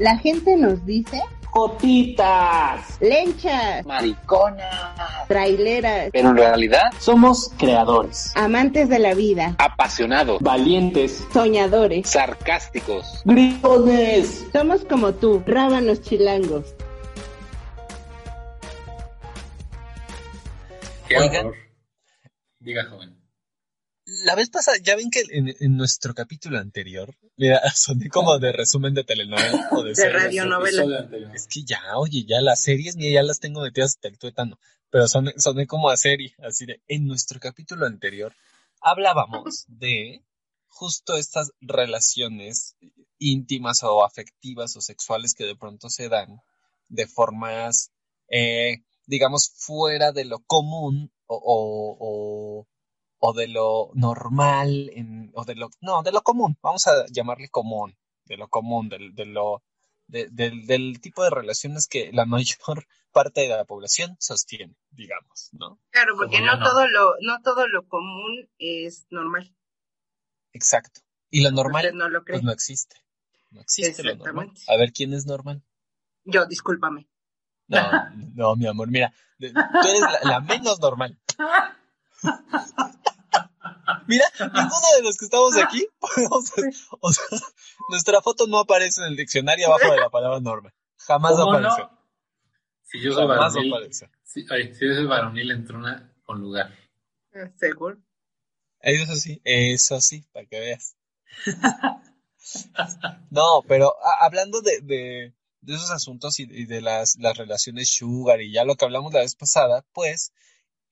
[0.00, 1.20] La gente nos dice
[1.50, 11.26] Cotitas, lenchas, mariconas, traileras, pero en realidad somos creadores, amantes de la vida, apasionados, valientes,
[11.34, 14.46] soñadores, sarcásticos, gritones.
[14.52, 16.74] Somos como tú, rábanos chilangos.
[21.08, 21.52] Qué Oigan,
[22.60, 23.19] Diga, joven.
[24.24, 28.94] La vez pasada, ya ven que en, nuestro capítulo anterior, mira, soné como de resumen
[28.94, 31.08] de telenovela o de, de radionovela.
[31.34, 34.58] Es que ya, oye, ya las series, ni ya las tengo metidas hasta el tuétano,
[34.90, 38.34] pero soné, soné como a serie, así de, en nuestro capítulo anterior
[38.80, 40.24] hablábamos de
[40.68, 42.76] justo estas relaciones
[43.18, 46.40] íntimas o afectivas o sexuales que de pronto se dan
[46.88, 47.92] de formas,
[48.28, 52.66] eh, digamos, fuera de lo común o, o
[53.34, 57.96] de lo normal, en, o de lo, no, de lo común, vamos a llamarle común,
[58.24, 59.62] de lo común, del, de lo,
[60.08, 62.58] del tipo de relaciones que la mayor
[63.12, 65.78] parte de la población sostiene, digamos, ¿no?
[65.90, 69.54] Claro, porque no, todo lo, no todo lo común es normal.
[70.52, 71.00] Exacto.
[71.30, 72.96] Y lo normal, no lo pues no existe.
[73.50, 74.52] No existe lo normal.
[74.68, 75.62] A ver, ¿quién es normal?
[76.24, 77.08] Yo, discúlpame.
[77.68, 77.80] No,
[78.34, 81.18] no, mi amor, mira, tú eres la menos normal.
[84.06, 85.86] Mira, ninguno de los que estamos aquí,
[87.00, 87.24] o sea,
[87.88, 90.72] nuestra foto no aparece en el diccionario abajo de la palabra norma.
[90.98, 91.88] Jamás aparece.
[92.82, 93.72] Si yo soy varonil,
[94.24, 96.74] si, yo soy varonil, entrona con lugar.
[97.56, 97.98] ¿Seguro?
[98.80, 100.96] Eso sí, eso sí, para que veas.
[103.30, 105.34] no, pero hablando de, de,
[105.66, 109.20] esos asuntos y, y de las, las relaciones sugar y ya lo que hablamos la
[109.20, 110.32] vez pasada, pues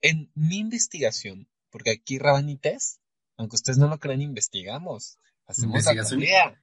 [0.00, 3.00] en mi investigación, porque aquí Rabanites,
[3.36, 5.18] aunque ustedes no lo crean, investigamos.
[5.46, 5.84] Hacemos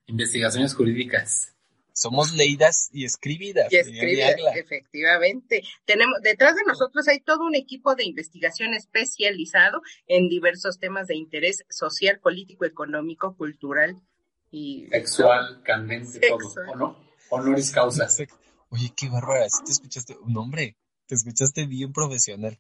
[0.06, 1.56] investigaciones jurídicas.
[1.92, 3.72] Somos leídas y escribidas.
[3.72, 5.64] Y escribidas, efectivamente.
[5.86, 11.16] Tenemos, detrás de nosotros hay todo un equipo de investigación especializado en diversos temas de
[11.16, 13.96] interés social, político, económico, cultural
[14.52, 17.00] y sexual, candente, todo, ¿o no?
[17.30, 18.08] Honoris causa.
[18.70, 20.76] Oye, qué bárbara, si te escuchaste, un hombre,
[21.08, 22.60] te escuchaste bien profesional.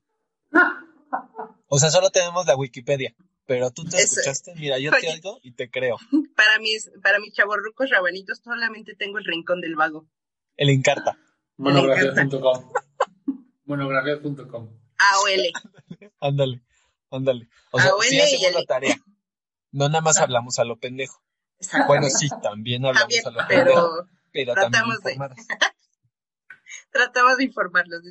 [1.75, 3.13] O sea, solo tenemos la Wikipedia.
[3.45, 5.97] Pero tú te escuchaste, mira, yo te oigo y te creo.
[6.37, 10.07] Para mis, para mis chavorrucos rabanitos solamente tengo el rincón del vago.
[10.55, 11.17] El Encarta.
[11.57, 12.71] Monografía.com.
[13.65, 14.69] Monografía.com.
[14.97, 16.11] AOL.
[16.19, 16.61] ándale,
[17.11, 17.49] ándale.
[17.71, 18.97] O sea, sí hacemos la tarea.
[19.71, 21.21] No nada más hablamos a lo pendejo.
[21.87, 24.07] Bueno, sí, también hablamos a lo pendejo.
[24.31, 24.83] Pero también
[26.95, 28.03] Tratamos de informarlos,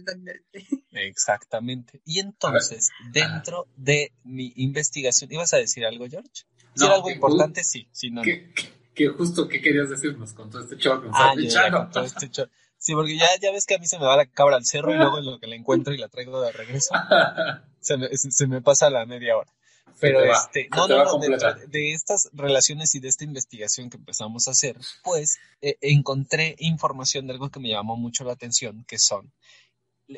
[0.91, 2.03] exactamente.
[2.05, 6.45] Y entonces, dentro de mi investigación, ¿ibas a decir algo, George?
[6.75, 8.21] Si era algo importante, sí, sí, no.
[8.21, 11.03] ¿Qué, justo qué querías decirnos con todo este show?
[11.15, 11.33] ah,
[11.73, 12.47] con todo este show.
[12.77, 14.93] Sí, porque ya, ya ves que a mí se me va la cabra al cerro
[14.93, 16.93] y luego en lo que la encuentro y la traigo de regreso,
[17.81, 19.51] se me, se me pasa la media hora.
[20.01, 24.51] Pero este, no, no, no, de, estas relaciones y de esta investigación que empezamos a
[24.51, 29.33] hacer, pues eh, encontré información de algo que me llamó mucho la atención, que son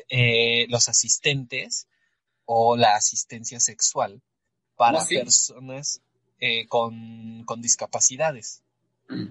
[0.09, 1.87] eh, los asistentes
[2.45, 4.21] o la asistencia sexual
[4.75, 6.01] para personas
[6.39, 8.63] eh, con, discapacidades.
[9.09, 9.27] Mm.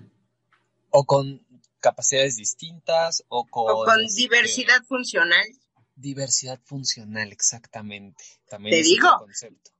[0.90, 1.44] O con
[1.80, 5.46] capacidades distintas o con, o con este, diversidad funcional
[5.98, 8.22] Diversidad funcional, exactamente.
[8.48, 9.08] También Te digo,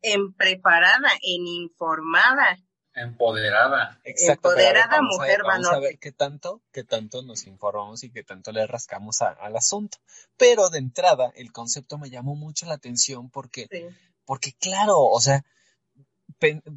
[0.01, 2.59] en preparada, en informada.
[2.95, 4.01] Empoderada.
[4.05, 8.51] Exacto, Empoderada mujer Vamos a ver qué tanto, qué tanto nos informamos y qué tanto
[8.53, 9.99] le rascamos al asunto.
[10.39, 13.69] Pero de entrada, el concepto me llamó mucho la atención porque,
[14.25, 15.45] porque claro, o sea,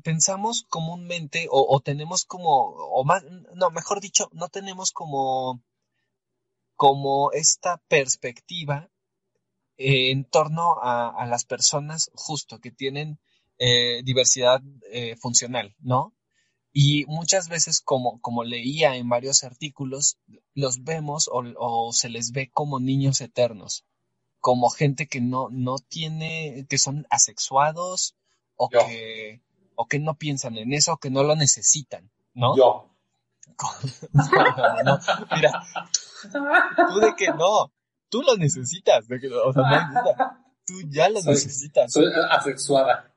[0.04, 3.24] pensamos comúnmente o, o, tenemos como, o más,
[3.56, 5.64] no, mejor dicho, no tenemos como,
[6.76, 8.90] como esta perspectiva
[9.80, 13.18] eh, en torno a, las personas justo que tienen
[13.58, 16.14] eh, diversidad eh, funcional, ¿no?
[16.74, 20.18] Y muchas veces, como, como leía en varios artículos,
[20.54, 23.86] los vemos o, se les ve como niños eternos,
[24.42, 28.18] como gente que no, no tiene, que son asexuados
[28.58, 29.42] o que,
[29.76, 32.58] o que no piensan en eso, o que no lo necesitan, ¿no?
[32.58, 32.90] Yo.
[34.12, 34.24] no,
[34.84, 35.00] no,
[35.36, 35.64] mira,
[36.90, 37.72] tú de que no,
[38.10, 39.06] tú lo necesitas.
[39.06, 40.04] o sea, no.
[40.66, 41.92] Tú ya lo necesitas.
[41.92, 43.14] Soy asexuada.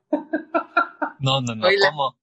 [1.19, 1.67] No, no, no.
[1.89, 2.17] ¿Cómo?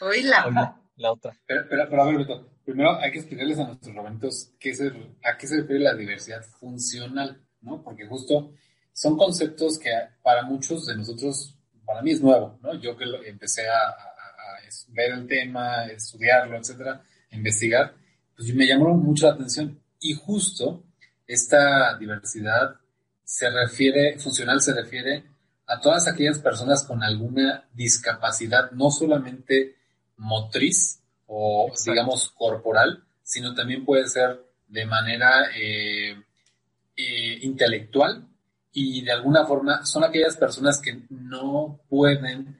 [0.00, 0.80] Oíla.
[0.96, 1.36] la otra.
[1.46, 5.36] Pero, pero, a ver, Beto, primero hay que explicarles a nuestros momentos qué es a
[5.36, 7.82] qué se refiere la diversidad funcional, ¿no?
[7.82, 8.52] Porque justo
[8.92, 9.90] son conceptos que
[10.22, 12.74] para muchos de nosotros, para mí es nuevo, ¿no?
[12.74, 14.14] Yo que empecé a, a
[14.88, 17.94] ver el tema, estudiarlo, etcétera, investigar,
[18.36, 19.80] pues me llamó mucho la atención.
[20.00, 20.84] Y justo
[21.26, 22.76] esta diversidad
[23.24, 25.24] se refiere, funcional se refiere
[25.66, 29.76] a todas aquellas personas con alguna discapacidad, no solamente
[30.16, 36.22] motriz o digamos corporal, sino también puede ser de manera eh,
[36.96, 38.26] eh, intelectual
[38.72, 42.58] y de alguna forma son aquellas personas que no pueden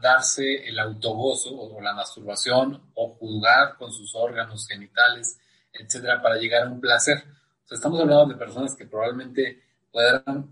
[0.00, 5.38] darse el autogozo o la masturbación o jugar con sus órganos genitales,
[5.72, 7.24] etcétera, para llegar a un placer.
[7.64, 9.62] O sea, estamos hablando de personas que probablemente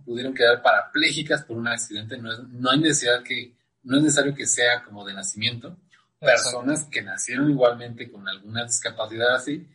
[0.04, 2.16] pudieron quedar parapléjicas por un accidente.
[2.18, 5.76] No, no hay necesidad que, no es necesario que sea como de nacimiento.
[6.18, 9.66] Personas que nacieron igualmente con alguna discapacidad así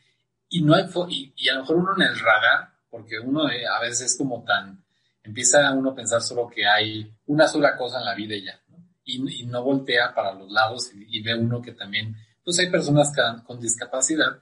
[0.50, 3.68] y no hay y, y, a lo mejor uno en el radar, porque uno eh,
[3.68, 4.82] a veces es como tan
[5.28, 8.60] empieza uno a pensar solo que hay una sola cosa en la vida y ya,
[9.04, 13.12] Y, no voltea para los lados y, ve uno que también, pues hay personas
[13.46, 14.40] con discapacidad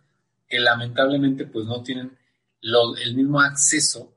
[0.48, 2.16] que lamentablemente pues no tienen
[2.62, 4.13] el mismo acceso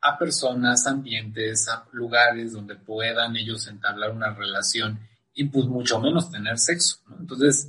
[0.00, 4.98] a personas, ambientes, a lugares donde puedan ellos entablar una relación
[5.34, 6.98] y pues mucho menos tener sexo.
[7.18, 7.68] Entonces,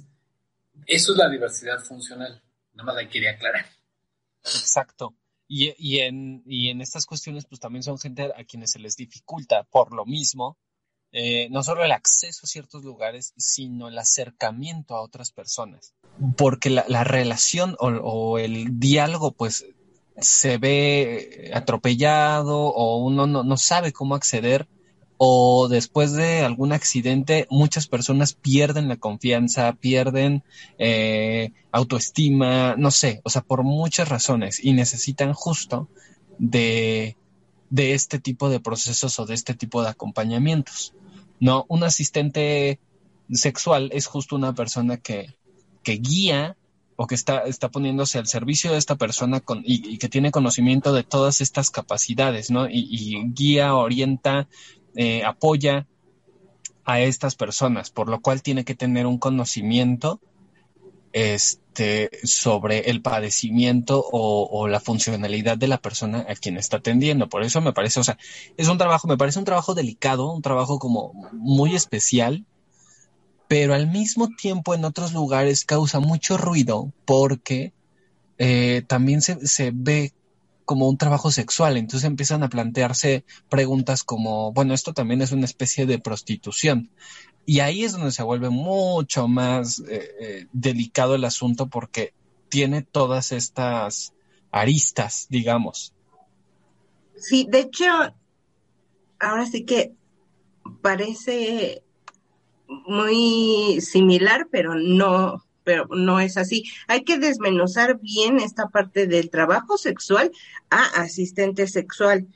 [0.87, 2.41] eso es la diversidad funcional.
[2.73, 3.65] Nada más la quería aclarar.
[4.43, 5.13] Exacto.
[5.47, 8.95] Y, y, en, y en estas cuestiones, pues también son gente a quienes se les
[8.95, 10.57] dificulta por lo mismo,
[11.11, 15.93] eh, no solo el acceso a ciertos lugares, sino el acercamiento a otras personas.
[16.35, 19.63] Porque la, la relación o, el diálogo, pues
[20.17, 24.67] se ve atropellado o uno no, no sabe cómo acceder
[25.17, 30.43] o después de algún accidente muchas personas pierden la confianza, pierden
[30.77, 35.87] eh, autoestima, no sé, o sea, por muchas razones y necesitan justo
[36.39, 37.15] de,
[37.69, 40.93] de este tipo de procesos o de este tipo de acompañamientos.
[41.39, 42.79] No, un asistente
[43.31, 45.35] sexual es justo una persona que,
[45.83, 46.57] que guía
[47.07, 51.41] que está, está poniéndose al servicio de esta persona y, que tiene conocimiento de todas
[51.41, 52.67] estas capacidades, ¿no?
[52.69, 54.47] Y, guía, orienta,
[54.95, 55.87] eh, apoya
[56.85, 60.19] a estas personas, por lo cual tiene que tener un conocimiento
[61.13, 67.29] este, sobre el padecimiento o, la funcionalidad de la persona a quien está atendiendo.
[67.29, 68.17] Por eso me parece, o sea,
[68.57, 72.45] es un trabajo, me parece un trabajo delicado, un trabajo como muy especial,
[73.47, 77.73] pero al mismo tiempo en otros lugares causa mucho ruido porque
[78.37, 80.13] eh, también se, se ve
[80.65, 85.45] como un trabajo sexual, entonces empiezan a plantearse preguntas como, bueno, esto también es una
[85.45, 86.89] especie de prostitución.
[87.45, 92.13] Y ahí es donde se vuelve mucho más eh, eh, delicado el asunto porque
[92.49, 94.13] tiene todas estas
[94.51, 95.93] aristas, digamos.
[97.17, 97.85] Sí, de hecho,
[99.19, 99.93] ahora sí que
[100.81, 101.83] parece
[102.85, 106.63] muy similar, pero no, pero no es así.
[106.87, 110.31] Hay que desmenuzar bien esta parte del trabajo sexual
[110.69, 112.27] a asistente sexual,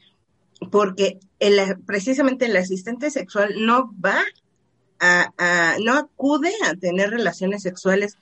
[0.72, 4.22] porque el, precisamente el asistente sexual no va
[5.00, 8.18] a, no acude a tener relaciones sexuales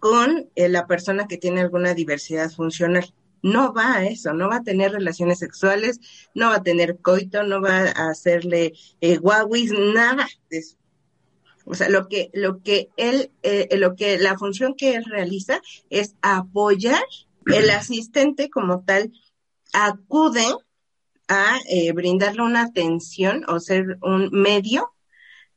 [0.00, 3.12] con eh, la persona que tiene alguna diversidad funcional.
[3.40, 6.00] No va a eso, no va a tener relaciones sexuales,
[6.34, 9.20] no va a tener coito, no va a hacerle eh,
[9.94, 10.62] nada de.
[11.70, 15.60] O sea, lo que, lo que él, eh, lo que, la función que él realiza
[15.90, 17.02] es apoyar,
[17.44, 19.12] el asistente como tal
[19.74, 20.46] acude
[21.28, 24.94] a eh, brindarle una atención o ser un medio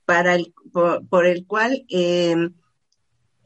[0.04, 2.36] para el, por, el cual eh,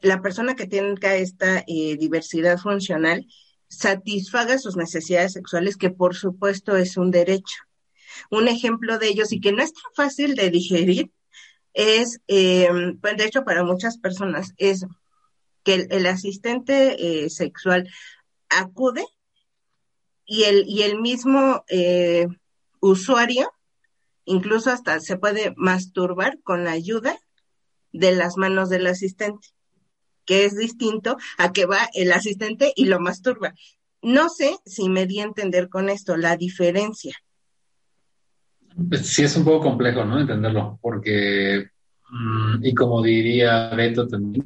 [0.00, 3.28] la persona que tenga esta diversidad funcional
[3.68, 7.58] satisfaga sus necesidades sexuales, que por supuesto es un derecho.
[8.28, 11.12] Un ejemplo de ellos y que no es tan fácil de digerir
[11.76, 12.68] es, eh,
[13.02, 14.86] pues de hecho para muchas personas, es
[15.62, 17.88] que el, asistente eh, sexual
[18.48, 19.04] acude
[20.24, 22.26] y el, y el mismo eh,
[22.80, 23.52] usuario
[24.24, 27.18] incluso hasta se puede masturbar con la ayuda
[27.92, 29.48] de las manos del asistente,
[30.24, 33.54] que es distinto a que va el asistente y lo masturba.
[34.02, 37.16] No sé si me di a entender con esto la diferencia.
[38.88, 40.20] Pues sí, es un poco complejo, ¿no?
[40.20, 41.68] Entenderlo, porque,
[42.10, 44.44] mm, y como diría Beto también,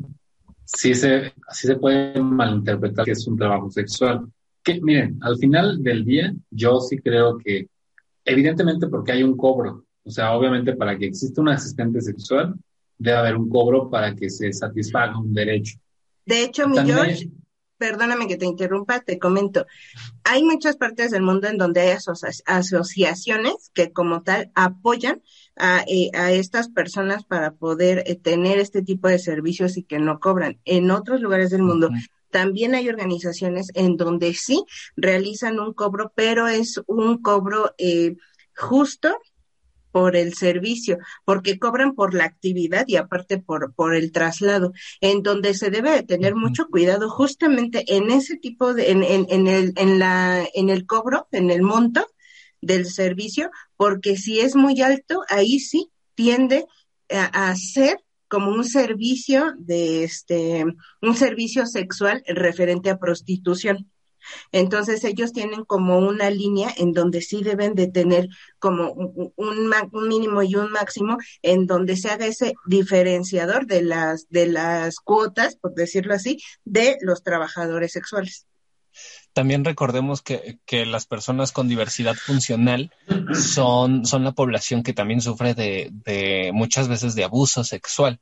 [0.64, 4.26] sí se, así se puede malinterpretar que es un trabajo sexual.
[4.62, 7.68] Que, miren, al final del día, yo sí creo que,
[8.24, 12.54] evidentemente porque hay un cobro, o sea, obviamente para que exista un asistente sexual,
[12.98, 15.78] debe haber un cobro para que se satisfaga un derecho.
[16.24, 17.30] De hecho, mi George,
[17.80, 19.66] perdóname que te interrumpa, te comento.
[20.22, 21.96] Hay muchas partes del mundo en donde hay
[22.44, 25.22] asociaciones que como tal apoyan
[25.56, 29.98] a, eh, a estas personas para poder eh, tener este tipo de servicios y que
[29.98, 30.60] no cobran.
[30.66, 31.88] En otros lugares del mundo
[32.30, 34.62] también hay organizaciones en donde sí
[34.94, 38.16] realizan un cobro, pero es un cobro eh,
[38.54, 39.16] justo
[39.90, 45.22] por el servicio, porque cobran por la actividad y aparte por, por el traslado, en
[45.22, 49.72] donde se debe tener mucho cuidado justamente en ese tipo de, en, en, en, el,
[49.76, 52.06] en, la, en el cobro, en el monto
[52.60, 56.66] del servicio, porque si es muy alto, ahí sí tiende
[57.08, 57.98] a, a ser
[58.30, 60.64] como un servicio de este,
[61.02, 63.90] un servicio sexual referente a prostitución.
[64.52, 70.42] Entonces ellos tienen como una línea en donde sí deben de tener como un, mínimo
[70.42, 75.74] y un máximo en donde se haga ese diferenciador de las, de las cuotas, por
[75.74, 78.46] decirlo así, de los trabajadores sexuales.
[79.32, 82.92] También recordemos que, que, las personas con diversidad funcional
[83.32, 88.20] son, son la población que también sufre de, de muchas veces de abuso sexual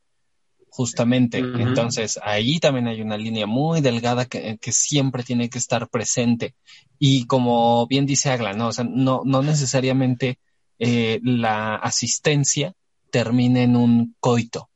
[0.70, 1.38] justamente.
[1.38, 6.54] Entonces, ahí también hay una línea muy delgada que, que, siempre tiene que estar presente.
[6.98, 8.68] Y como bien dice Agla, ¿no?
[8.68, 10.38] O sea, no, no necesariamente
[10.78, 12.75] eh, la asistencia
[13.10, 14.70] termina en un coito.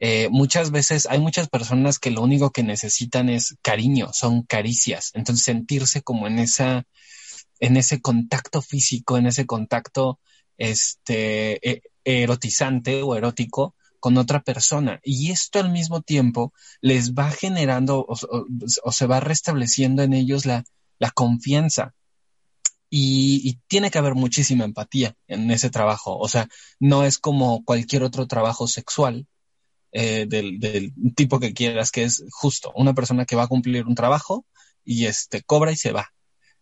[0.00, 5.10] Eh, muchas veces hay muchas personas que lo único que necesitan es cariño, son caricias.
[5.14, 6.84] Entonces, sentirse como en esa,
[7.60, 10.20] en ese contacto físico, en ese contacto
[10.58, 15.00] este, e, erotizante o erótico, con otra persona.
[15.02, 20.62] Y esto al mismo tiempo les va generando o, se va restableciendo en ellos la,
[21.14, 21.94] confianza.
[22.90, 26.18] Y, tiene que haber muchísima empatía en ese trabajo.
[26.18, 29.26] O sea, no es como cualquier otro trabajo sexual
[29.92, 33.86] eh, del, del, tipo que quieras, que es justo una persona que va a cumplir
[33.86, 34.44] un trabajo
[34.84, 36.12] y este cobra y se va.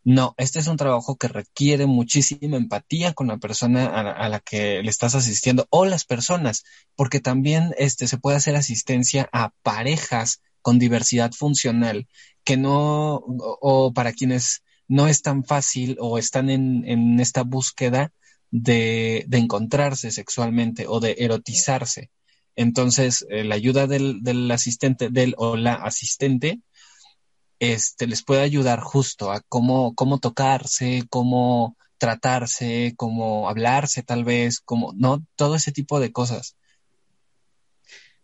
[0.04, 4.82] No, este es un trabajo que requiere muchísima empatía con la persona a la, que
[4.82, 6.64] le estás asistiendo o las personas,
[6.96, 12.08] porque también este, se puede hacer asistencia a parejas con diversidad funcional
[12.44, 18.12] que no, o, para quienes no es tan fácil o están en, en esta búsqueda
[18.50, 22.10] de, de, encontrarse sexualmente o de erotizarse.
[22.56, 26.60] Entonces, eh, la ayuda del, del asistente, del o la asistente,
[27.62, 34.58] este, les puede ayudar justo a cómo, cómo tocarse, cómo tratarse, cómo hablarse tal vez,
[34.58, 35.24] como, ¿no?
[35.36, 36.56] Todo ese tipo de cosas.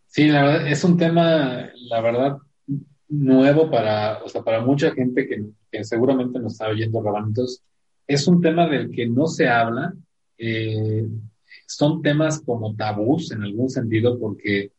[0.09, 2.39] Sí, la verdad, es un tema, la verdad,
[3.09, 7.63] nuevo para, o sea, para mucha gente que, seguramente nos está oyendo, Rabanitos.
[8.09, 9.95] Es un tema del que no se habla.
[10.37, 11.07] Eh,
[11.65, 14.73] son temas como tabús en algún sentido porque,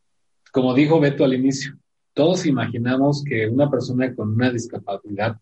[0.51, 1.77] como dijo Beto al inicio,
[2.19, 5.39] todos imaginamos que una persona con una discapacidad,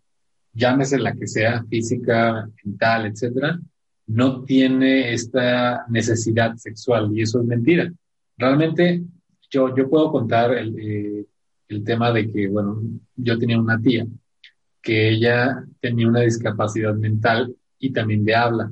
[0.53, 3.59] llámese la que sea, física, mental, etcétera,
[4.05, 7.91] no tiene esta necesidad sexual y eso es mentira.
[8.37, 9.01] Realmente
[9.49, 11.25] yo, yo puedo contar el, eh,
[11.67, 12.79] el tema de que, bueno,
[13.15, 14.05] yo tenía una tía
[14.79, 18.71] que ella tenía una discapacidad mental y también de habla.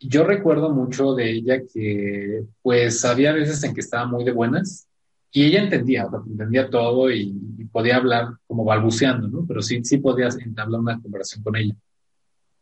[0.00, 4.88] Yo recuerdo mucho de ella que, pues, había veces en que estaba muy de buenas
[5.34, 7.34] y ella entendía, entendía todo y,
[7.72, 9.46] podía hablar como balbuceando, ¿no?
[9.46, 11.74] Pero sí, sí podías entablar una conversación con ella.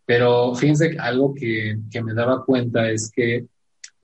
[0.06, 3.48] Pero fíjense, algo que, que me daba cuenta es que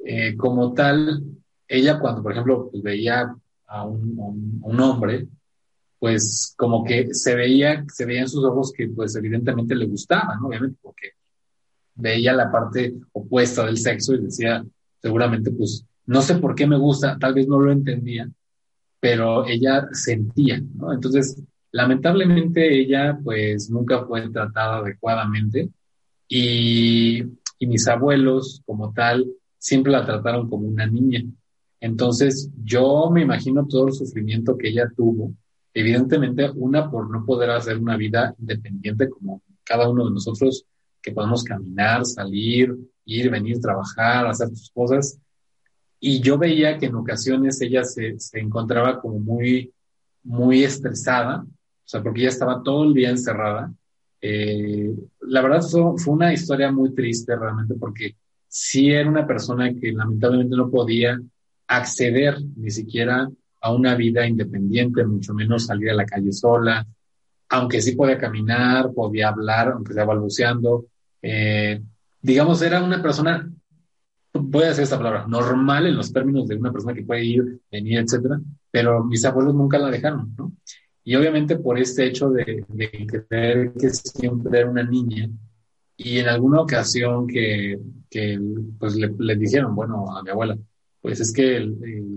[0.05, 1.23] eh, como tal,
[1.69, 3.33] ella cuando, por ejemplo, pues, veía
[3.69, 5.29] a un, un, hombre,
[6.01, 10.37] pues como que se veía, se veía en sus ojos que pues evidentemente le gustaba,
[10.41, 10.49] ¿no?
[10.49, 11.11] Obviamente porque
[11.95, 14.65] veía la parte opuesta del sexo y decía,
[15.01, 18.29] seguramente pues, no sé por qué me gusta, tal vez no lo entendía,
[19.01, 20.93] pero ella sentía, ¿no?
[20.93, 25.69] Entonces, lamentablemente ella pues nunca fue tratada adecuadamente
[26.29, 27.23] y,
[27.59, 29.27] y mis abuelos como tal
[29.59, 31.23] siempre la trataron como una niña.
[31.81, 35.35] Entonces, yo me imagino todo el sufrimiento que ella tuvo.
[35.75, 40.65] Evidentemente, una por no poder hacer una vida independiente como cada uno de nosotros,
[41.03, 42.75] que podemos caminar, salir,
[43.05, 45.19] ir, venir, trabajar, hacer sus cosas.
[45.99, 49.73] Y yo veía que en ocasiones ella se, se encontraba como muy,
[50.23, 53.73] muy estresada, o sea, porque ella estaba todo el día encerrada.
[54.21, 58.17] Eh, la verdad fue, una historia muy triste realmente porque
[58.49, 61.21] sí era una persona que lamentablemente no podía
[61.69, 63.29] acceder ni siquiera
[63.61, 66.87] a una vida independiente, mucho menos salir a la calle sola,
[67.49, 70.87] aunque sí podía caminar, podía hablar, aunque sea balbuceando.
[71.23, 71.81] Eh,
[72.21, 73.49] digamos, era una persona
[74.41, 77.61] voy a decir esta palabra, normal en los términos de una persona que puede ir,
[77.71, 78.41] venir, etcétera,
[78.71, 80.53] pero mis abuelos nunca la dejaron, ¿no?
[81.05, 82.65] Y obviamente por este hecho de,
[83.29, 85.31] creer que siempre era una niña,
[85.97, 87.79] y en alguna ocasión que,
[88.79, 90.59] pues le, dijeron, bueno, a mi abuela,
[91.01, 91.61] pues es que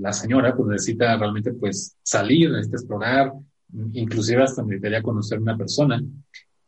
[0.02, 3.34] la señora pues necesita realmente pues salir, necesita explorar,
[3.94, 6.04] inclusive hasta quería conocer una persona.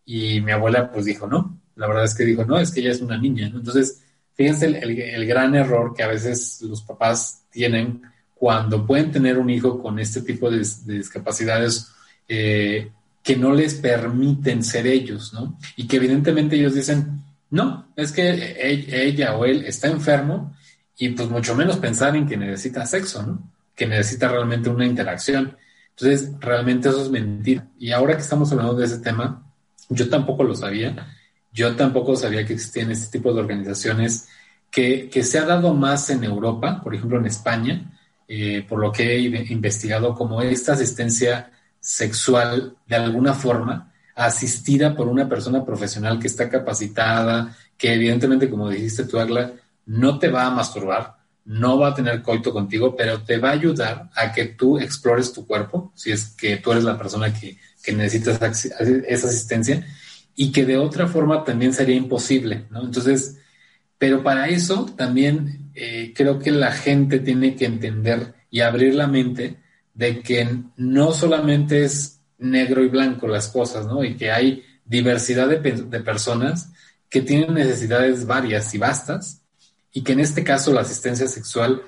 [0.05, 2.91] Y mi abuela pues dijo, no, la verdad es que dijo, no, es que ella
[2.91, 3.57] es una niña, ¿no?
[3.57, 4.00] Entonces,
[4.33, 8.01] fíjense el, gran error que a veces los papás tienen
[8.35, 11.91] cuando pueden tener un hijo con este tipo de, discapacidades
[12.27, 12.89] eh,
[13.21, 15.57] que no les permiten ser ellos, ¿no?
[15.75, 17.21] Y que evidentemente ellos dicen,
[17.51, 20.55] no, es que e, ella o él está enfermo
[20.97, 23.51] y pues mucho menos pensar en que necesita sexo, ¿no?
[23.75, 25.57] Que necesita realmente una interacción.
[25.89, 27.67] Entonces, realmente eso es mentira.
[27.77, 29.43] Y ahora que estamos hablando de ese tema,
[29.89, 31.15] yo tampoco lo sabía.
[31.51, 34.27] Yo tampoco sabía que existían este tipo de organizaciones
[34.69, 37.91] que, se ha dado más en Europa, por ejemplo en España,
[38.27, 39.19] eh, por lo que he
[39.51, 46.49] investigado como esta asistencia sexual de alguna forma, asistida por una persona profesional que está
[46.49, 49.51] capacitada, que evidentemente, como dijiste tú, Agla,
[49.85, 53.53] no te va a masturbar, no va a tener coito contigo, pero te va a
[53.53, 57.57] ayudar a que tú explores tu cuerpo, si es que tú eres la persona que,
[57.83, 59.85] que necesitas esa asistencia,
[60.35, 62.83] y que de otra forma también sería imposible, ¿no?
[62.83, 63.37] Entonces,
[63.97, 69.07] pero para eso también eh, creo que la gente tiene que entender y abrir la
[69.07, 69.57] mente
[69.93, 70.47] de que
[70.77, 74.03] no solamente es negro y blanco las cosas, ¿no?
[74.03, 76.71] Y que hay diversidad de, de personas
[77.09, 79.41] que tienen necesidades varias y vastas
[79.91, 81.81] y que en este caso la asistencia sexual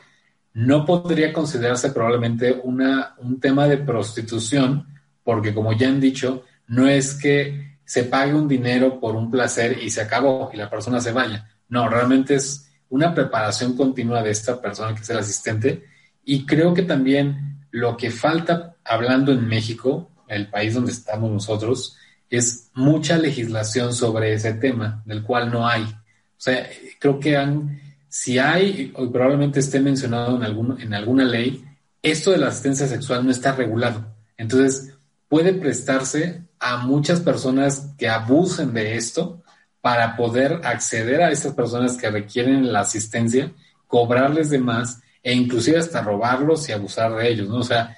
[0.54, 4.86] no podría considerarse probablemente una, un tema de prostitución,
[5.24, 9.80] porque como ya han dicho, no es que se pague un dinero por un placer
[9.82, 11.50] y se acabó y la persona se vaya.
[11.70, 15.84] No, realmente es una preparación continua de esta persona que es el asistente
[16.24, 21.98] y creo que también lo que falta hablando en México, el país donde estamos nosotros,
[22.30, 25.84] es mucha legislación sobre ese tema, del cual no hay.
[25.84, 26.68] O sea,
[27.00, 31.64] creo que han, si hay, o probablemente esté mencionado en, algún, en alguna ley,
[32.02, 34.06] esto de la asistencia sexual no está regulado.
[34.38, 34.94] Entonces,
[35.28, 39.44] puede prestarse a muchas personas que abusen de esto
[39.82, 43.52] para poder acceder a estas personas que requieren la asistencia,
[43.86, 47.58] cobrarles de más e inclusive hasta robarlos y abusar de ellos, ¿no?
[47.58, 47.98] O sea,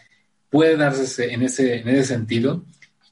[0.49, 2.63] puede darse en ese, en ese sentido.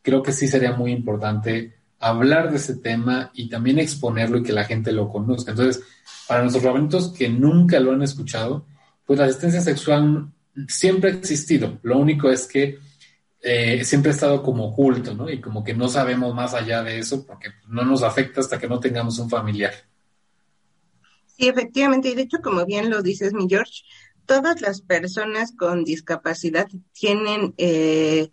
[0.02, 4.54] Creo que sí sería muy importante hablar de ese tema y también exponerlo y que
[4.54, 5.52] la gente lo conozca.
[5.52, 5.84] Entonces,
[6.28, 8.66] para nuestros rabanitos que nunca lo han escuchado,
[9.06, 10.32] pues la asistencia sexual
[10.68, 11.78] siempre ha existido.
[11.84, 12.80] Lo único es que
[13.46, 15.30] eh, siempre ha estado como oculto, ¿no?
[15.30, 18.70] Y como que no sabemos más allá de eso porque no nos afecta hasta que
[18.70, 19.74] no tengamos un familiar.
[21.38, 23.84] Sí, efectivamente, y de hecho, como bien lo dices, mi George,
[24.26, 28.30] todas las personas con discapacidad tienen, eh,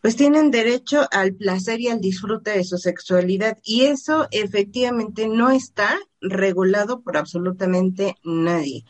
[0.00, 5.50] pues tienen derecho al placer y al disfrute de su sexualidad, y eso efectivamente no
[5.50, 8.84] está regulado por absolutamente nadie.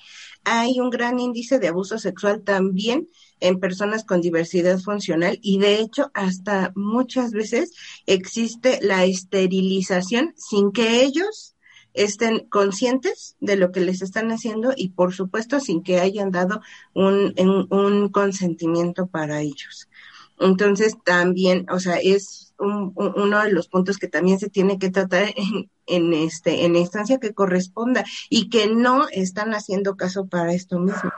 [0.45, 3.09] Hay un gran índice de abuso sexual también
[3.41, 7.73] en personas con diversidad funcional y de hecho hasta muchas veces
[8.07, 11.57] existe la esterilización sin que ellos
[11.95, 16.61] estén conscientes de lo que les están haciendo y por supuesto sin que hayan dado
[16.95, 17.35] un,
[17.71, 19.89] un, consentimiento para ellos.
[20.39, 25.33] Entonces también, o sea, es uno de los puntos que también se tiene que tratar
[25.37, 30.53] en, en, este, en la instancia que corresponda y que no están haciendo caso para
[30.53, 31.11] esto mismo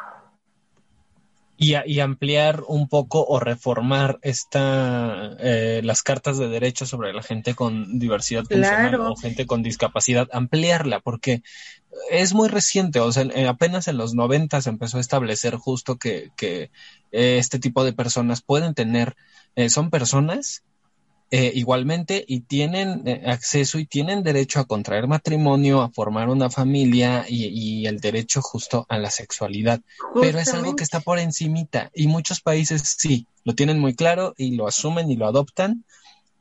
[1.62, 7.54] y, ampliar un poco o reformar esta eh, las cartas de derechos sobre la gente
[7.54, 11.42] con diversidad funcional o gente con discapacidad, ampliarla, porque
[12.10, 16.30] es muy reciente, o sea, apenas en los 90 se empezó a establecer justo que,
[16.36, 16.70] que
[17.12, 19.14] eh, este tipo de personas pueden tener,
[19.54, 20.62] eh, son personas
[21.34, 26.50] eh, igualmente y tienen eh, acceso y tienen derecho a contraer matrimonio, a formar una
[26.50, 29.80] familia y, el derecho justo a la sexualidad.
[30.20, 34.34] Pero es algo que está por encimita y muchos países sí, lo tienen muy claro
[34.36, 35.86] y lo asumen y lo adoptan,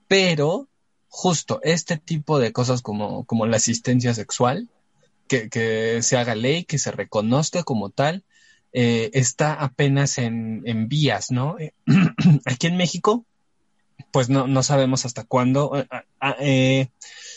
[0.10, 0.68] pero
[1.08, 4.68] justo este tipo de cosas como, como la asistencia sexual,
[5.30, 8.26] que, que se haga ley, que se reconozca como tal,
[8.74, 11.56] eh, está apenas en, en vías, ¿no?
[12.46, 13.26] Aquí en México
[14.12, 15.76] pues no, no sabemos hasta cuándo.
[15.76, 15.88] Eh,
[16.40, 16.90] eh,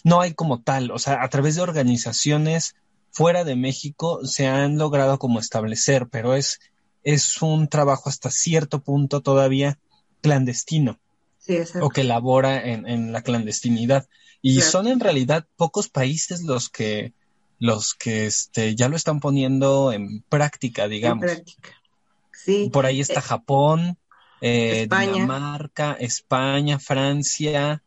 [0.04, 2.74] no hay como tal, o sea, a través de organizaciones
[3.10, 6.60] fuera de México se han logrado como establecer, pero es,
[7.04, 9.78] es un trabajo hasta cierto punto todavía
[10.20, 10.98] clandestino.
[11.80, 14.08] o que labora en, en la clandestinidad.
[14.42, 17.14] Y son en realidad pocos países los que,
[17.58, 21.24] los que este, ya lo están poniendo en práctica, digamos.
[21.24, 21.70] En práctica.
[22.32, 22.68] Sí.
[22.70, 23.96] Por ahí está eh, Japón,
[24.40, 25.12] eh, España.
[25.12, 27.82] Dinamarca, España, Francia,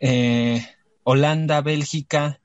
[0.00, 0.66] eh,
[1.04, 2.40] Holanda, Bélgica,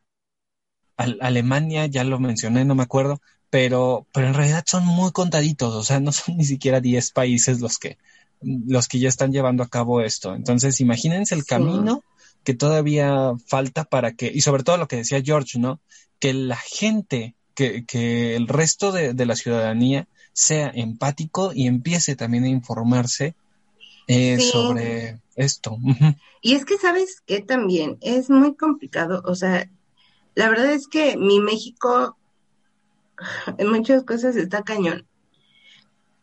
[0.98, 5.84] Alemania, ya lo mencioné, no me acuerdo, pero, pero en realidad son muy contaditos, o
[5.84, 7.98] sea, no son ni siquiera 10 países los que,
[8.42, 10.34] los que ya están llevando a cabo esto.
[10.34, 12.04] Entonces, imagínense el camino
[12.44, 15.80] que todavía falta para que, y sobre todo lo que decía George, ¿no?
[16.20, 22.16] Que la gente, que, que el resto de, de la ciudadanía sea empático y empiece
[22.16, 23.36] también a informarse
[24.08, 25.78] eh, sobre esto.
[26.42, 29.70] Y es que sabes que también es muy complicado, o sea,
[30.36, 32.18] la verdad es que mi México
[33.58, 35.08] en muchas cosas está cañón,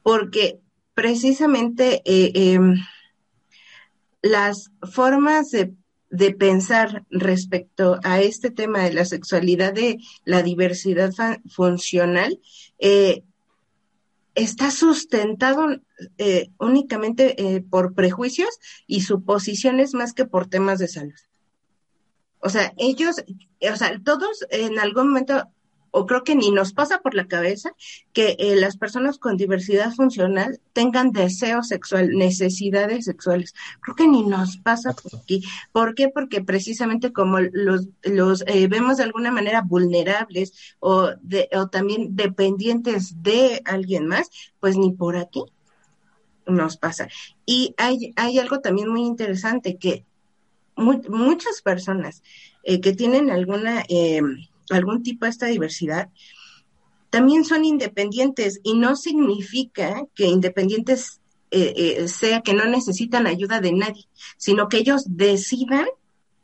[0.03, 0.61] porque
[0.95, 2.77] precisamente eh, em,
[4.23, 5.75] las formas de,
[6.11, 11.13] de, pensar respecto a este tema de la sexualidad, de la diversidad
[11.49, 12.41] funcional,
[12.79, 13.25] eh,
[14.35, 15.67] está sustentado
[16.19, 21.15] eh, únicamente eh, por prejuicios y suposiciones más que por temas de salud.
[22.41, 23.17] O sea, ellos,
[23.73, 25.49] o sea, todos en algún momento
[25.97, 27.71] o creo que ni nos pasa por la cabeza
[28.13, 33.55] que eh, las personas con diversidad funcional tengan deseo sexual, necesidades sexuales.
[33.81, 35.45] Creo que ni nos pasa por aquí.
[35.71, 36.09] ¿Por qué?
[36.09, 42.17] Porque precisamente como los, los eh, vemos de alguna manera vulnerables o, de, o también
[42.17, 45.45] dependientes de alguien más, pues ni por aquí
[46.45, 47.09] nos pasa.
[47.47, 50.05] Y hay, hay algo también muy interesante que
[50.77, 52.25] muchas personas
[52.65, 54.21] eh, que tienen alguna eh,
[54.71, 56.11] algún tipo de esta diversidad,
[57.11, 63.61] también son independientes y no significa que independientes eh, eh, sea que no necesitan ayuda
[63.61, 65.87] de nadie, sino que ellos decidan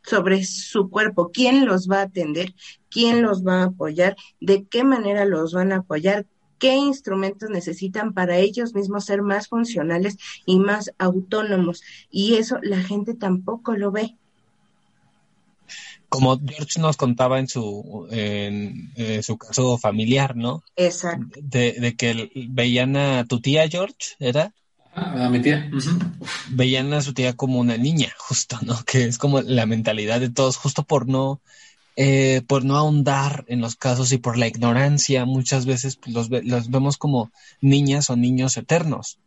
[0.03, 2.55] sobre su cuerpo, quién los va a atender,
[2.89, 6.27] quién los va a apoyar, de qué manera los van a apoyar,
[6.61, 11.83] qué instrumentos necesitan para ellos mismos ser más funcionales y más autónomos.
[12.11, 14.17] Y eso la gente tampoco lo ve
[16.11, 20.63] como George nos contaba en su, en, eh, su caso familiar, ¿no?
[20.77, 21.39] Exacto.
[21.41, 24.53] De, de que veían a tu tía George, ¿era?
[24.93, 25.71] Ah, a mi tía.
[26.51, 28.77] Veían a su tía como una niña, justo, ¿no?
[28.85, 31.41] Que es como la mentalidad de todos, justo por no,
[31.95, 36.71] eh, por no ahondar en los casos y por la ignorancia, muchas veces los, los
[36.71, 39.19] vemos como niñas o niños eternos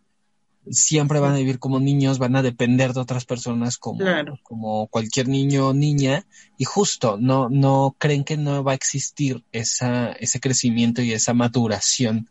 [0.69, 4.03] siempre van a vivir como niños, van a depender de otras personas como,
[4.43, 6.25] como cualquier niño o niña,
[6.57, 11.33] y justo no, no creen que no va a existir esa, ese crecimiento y esa
[11.33, 12.29] maduración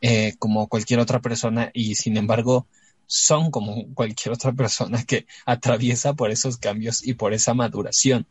[0.00, 2.66] eh, como cualquier otra persona, y sin embargo
[3.06, 8.26] son como cualquier otra persona que atraviesa por esos cambios y por esa maduración,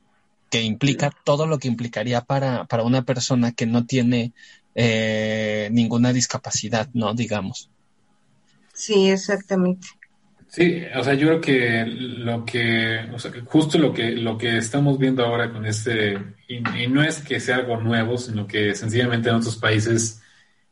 [0.49, 4.33] que implica todo lo que implicaría para, para una persona que no tiene
[4.75, 7.13] eh, ninguna discapacidad, ¿no?
[7.13, 7.69] Digamos.
[8.79, 9.89] Sí, exactamente.
[10.47, 14.55] Sí, o sea, yo creo que lo que, o sea, justo lo que, lo que
[14.55, 19.27] estamos viendo ahora con este, y, no es que sea algo nuevo, sino que sencillamente
[19.27, 20.21] en otros países,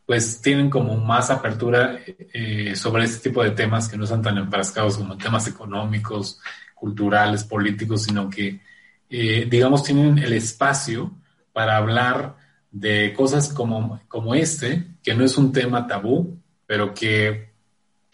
[0.05, 1.99] pues tienen como más apertura
[2.33, 6.39] eh, sobre este tipo de temas que no son tan enfrascados como temas económicos,
[6.75, 8.61] culturales, políticos, sino que,
[9.09, 11.11] eh, digamos, tienen el espacio
[11.51, 12.37] para hablar
[12.71, 17.46] de cosas como, como este, que no es un tema tabú, pero que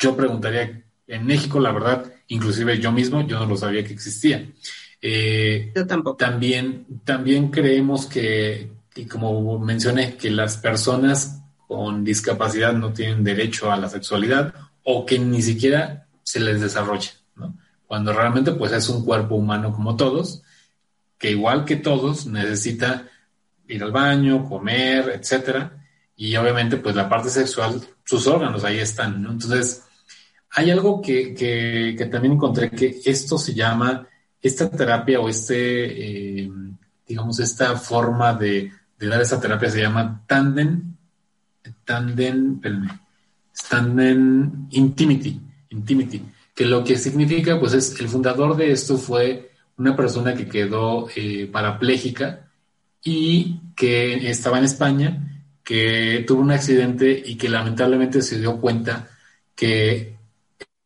[0.03, 4.45] yo preguntaría, en México, la verdad, inclusive yo mismo, yo no lo sabía que existía.
[5.01, 6.17] Eh, yo tampoco.
[6.17, 13.71] También, también creemos que, y como mencioné, que las personas con discapacidad no tienen derecho
[13.71, 17.57] a la sexualidad o que ni siquiera se les desarrolla, ¿no?
[17.87, 20.43] Cuando realmente pues es un cuerpo humano como todos,
[21.17, 23.07] que igual que todos necesita
[23.67, 25.85] ir al baño, comer, etcétera,
[26.17, 29.31] y obviamente pues la parte sexual, sus órganos ahí están, ¿no?
[29.31, 29.83] Entonces,
[30.55, 34.07] hay algo que, que, también encontré que esto se llama,
[34.41, 36.51] esta terapia o este, eh,
[37.07, 40.95] digamos, esta forma de, dar esa terapia se llama tandem,
[41.83, 42.61] tandem,
[43.69, 49.95] tandem intimity, intimity, que lo que significa, pues es, el fundador de esto fue una
[49.95, 52.47] persona que quedó eh, parapléjica
[53.03, 59.09] y que estaba en España, que tuvo un accidente y que lamentablemente se dio cuenta
[59.55, 60.12] que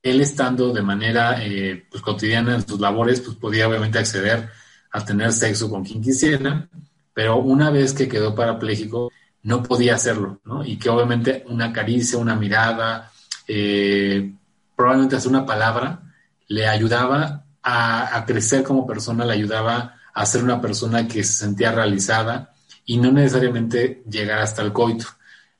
[0.10, 4.50] él estando de manera eh, pues, cotidiana en sus labores, pues podía obviamente acceder
[4.91, 6.67] a tener sexo con quien quisiera,
[7.13, 9.12] pero una vez que quedó parapléjico,
[9.43, 10.65] no podía hacerlo, ¿no?
[10.65, 13.12] Y que obviamente una caricia, una mirada,
[13.48, 14.34] eh,
[14.76, 16.02] probablemente hacer una palabra,
[16.48, 21.72] le ayudaba a, crecer como persona, le ayudaba a ser una persona que se sentía
[21.72, 22.54] realizada
[22.86, 25.06] y no necesariamente llegar hasta el coito.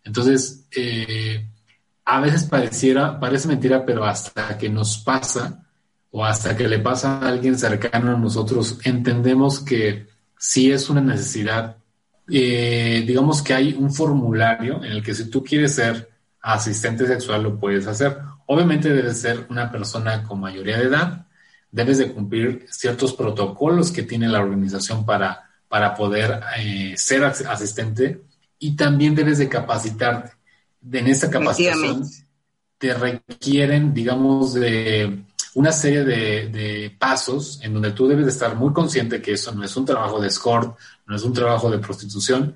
[0.04, 1.46] Entonces, eh,
[2.08, 5.64] a veces pareciera, parece mentira, pero hasta que nos pasa
[6.12, 11.02] o hasta que le pasa a alguien cercano a nosotros, entendemos que sí es una
[11.02, 11.78] necesidad.
[12.30, 16.10] Eh, digamos que hay un formulario en el que si tú quieres ser
[16.42, 18.18] asistente sexual lo puedes hacer
[18.48, 21.28] obviamente debes ser una persona con mayoría de edad,
[21.72, 28.24] debes de cumplir ciertos protocolos que tiene la organización para, para poder eh, ser asistente
[28.58, 30.32] y también debes de capacitarte.
[30.92, 32.04] En esta capacitación
[32.78, 35.24] te requieren, digamos, de
[35.56, 39.64] una serie de, pasos en donde tú debes de estar muy consciente que eso no
[39.64, 42.56] es un trabajo de escort, no es un trabajo de prostitución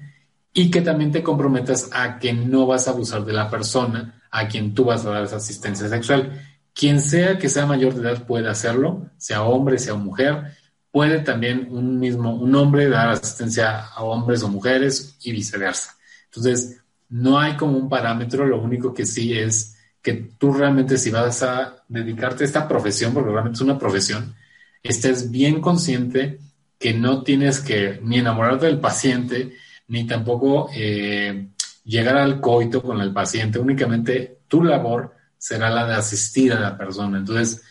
[0.53, 4.47] y que también te comprometas a que no vas a abusar de la persona a
[4.47, 6.39] quien tú vas a dar esa asistencia sexual.
[6.73, 10.55] Quien sea que sea mayor de edad puede hacerlo, sea hombre, sea mujer,
[10.91, 15.97] puede también un mismo, un hombre dar asistencia a hombres o mujeres y viceversa.
[16.25, 16.80] Entonces,
[17.11, 21.43] no hay como un parámetro, lo único que sí es que tú realmente si vas
[21.43, 24.33] a dedicarte a esta profesión, porque realmente es una profesión,
[24.81, 26.39] estés bien consciente
[26.79, 29.55] que no tienes que ni enamorarte del paciente,
[29.89, 31.49] ni tampoco eh,
[31.83, 36.77] llegar al coito con el paciente, únicamente tu labor será la de asistir a la
[36.77, 37.17] persona.
[37.17, 37.61] Entonces,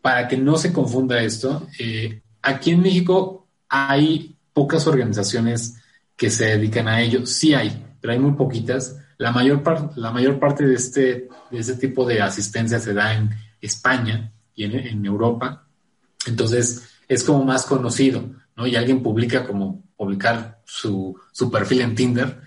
[0.00, 5.76] para que no se confunda esto, eh, aquí en México hay pocas organizaciones
[6.16, 9.62] que se dedican a ello, sí hay, pero hay muy poquitas la mayor,
[9.96, 13.28] la mayor parte de este, de este tipo de asistencia se da en
[13.60, 15.66] España y en, Europa.
[16.26, 18.24] Entonces es como más conocido,
[18.56, 18.66] ¿no?
[18.66, 22.40] Y alguien publica como publicar su, su perfil en Tinder,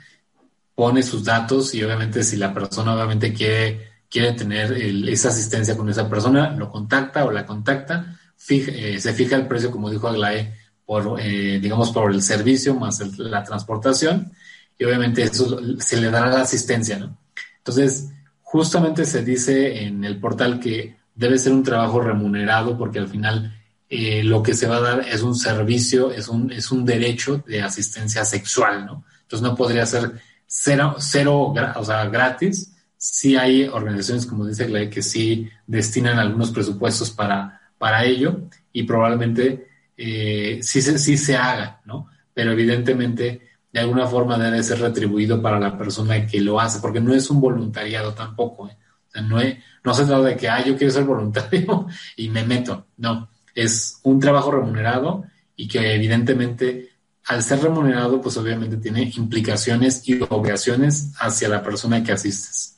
[0.73, 5.89] pone sus datos y obviamente si la persona obviamente quiere, quiere tener esa asistencia con
[5.89, 8.17] esa persona, lo contacta o la contacta,
[8.49, 10.55] eh, se fija el precio, como dijo Aglae,
[10.87, 14.33] por, eh, digamos, por el servicio más la transportación
[14.77, 17.17] y obviamente eso se le dará la asistencia, ¿no?
[17.57, 18.09] Entonces,
[18.41, 23.53] justamente se dice en el portal que debe ser un trabajo remunerado porque al final
[23.89, 27.43] eh, lo que se va a dar es un servicio, es un, es un derecho
[27.47, 29.05] de asistencia sexual, ¿no?
[29.21, 30.13] Entonces no podría ser
[30.47, 32.73] cero, cero o sea, gratis.
[32.97, 38.83] Sí hay organizaciones, como dice Clay, que sí destinan algunos presupuestos para, para ello y
[38.83, 42.07] probablemente eh, sí, sí se haga, ¿no?
[42.33, 47.01] Pero evidentemente de alguna forma debe ser retribuido para la persona que lo hace, porque
[47.01, 48.69] no es un voluntariado tampoco.
[48.69, 48.77] ¿eh?
[49.07, 49.37] O sea, no,
[49.83, 52.85] no se trata de que, ah, yo quiero ser voluntario y me meto.
[52.97, 56.89] No, es un trabajo remunerado y que evidentemente
[57.25, 62.77] al ser remunerado, pues obviamente tiene implicaciones y obligaciones hacia la persona que asistes.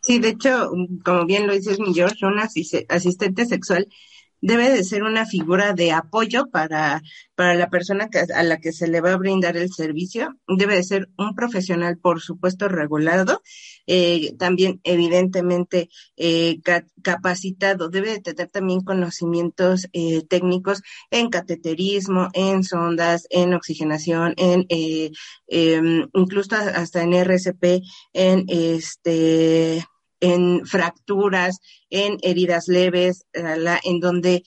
[0.00, 0.70] Sí, de hecho,
[1.04, 3.86] como bien lo dices mi George, un asistente sexual
[4.40, 7.02] debe de ser una figura de apoyo para,
[7.34, 10.36] para la persona a la que se le va a brindar el servicio.
[10.46, 13.42] Debe de ser un profesional, por supuesto, regulado,
[13.86, 16.60] eh, también evidentemente eh,
[17.02, 17.88] capacitado.
[17.88, 24.66] Debe de tener también conocimientos eh, técnicos en cateterismo, en sondas, en oxigenación, en
[25.48, 29.84] em, incluso hasta en RCP, en este
[30.26, 31.60] en fracturas,
[31.90, 34.42] en heridas leves, en donde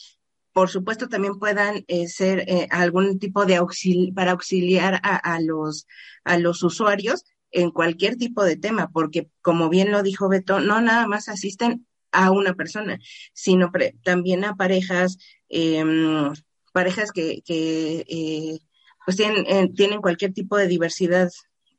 [0.52, 5.88] por supuesto también puedan eh, ser eh, algún tipo de auxilio para auxiliar a, los
[6.26, 10.82] a los usuarios en cualquier tipo de tema, porque como bien lo dijo Beto, no
[10.82, 13.00] nada más asisten a una persona,
[13.34, 13.72] sino
[14.04, 16.34] también a parejas, em,
[16.74, 18.60] parejas que, que eh,
[19.06, 21.30] pues tienen, tienen cualquier tipo de diversidad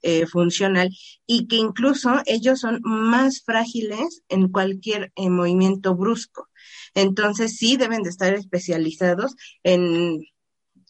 [0.02, 0.90] eh, funcional
[1.26, 6.48] y que incluso ellos son más frágiles en cualquier eh, movimiento brusco.
[6.94, 10.22] Entonces sí deben de estar especializados en,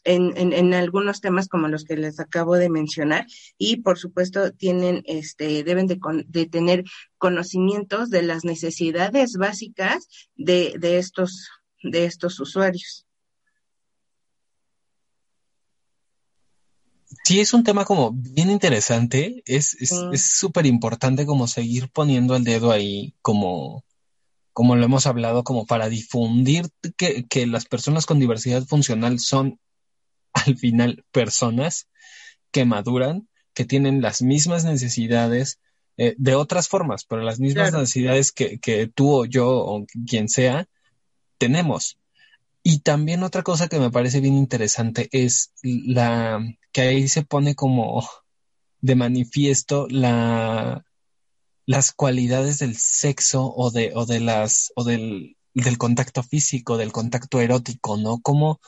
[0.04, 3.26] en, en, algunos temas como los que les acabo de mencionar
[3.58, 6.84] y por supuesto tienen este deben de, de tener
[7.18, 11.48] conocimientos de las necesidades básicas de, de estos
[11.82, 13.06] de estos usuarios.
[17.24, 19.42] Sí, es un tema como bien interesante.
[19.46, 19.76] Es
[20.16, 23.84] súper es, importante como seguir poniendo el dedo ahí, como,
[24.52, 29.60] como lo hemos hablado, como para difundir que, que las personas con diversidad funcional son
[30.32, 31.88] al final personas
[32.50, 35.60] que maduran, que tienen las mismas necesidades
[35.96, 40.28] eh, de otras formas, pero las mismas necesidades que, que tú o yo o quien
[40.28, 40.66] sea
[41.36, 41.99] tenemos.
[42.62, 46.40] Y también otra cosa que me parece bien interesante es la
[46.72, 48.06] que ahí se pone como
[48.80, 50.84] de manifiesto la
[51.66, 56.92] las cualidades del sexo o de o de las o del, del contacto físico, del
[56.92, 58.20] contacto erótico, ¿no?
[58.20, 58.60] Cómo,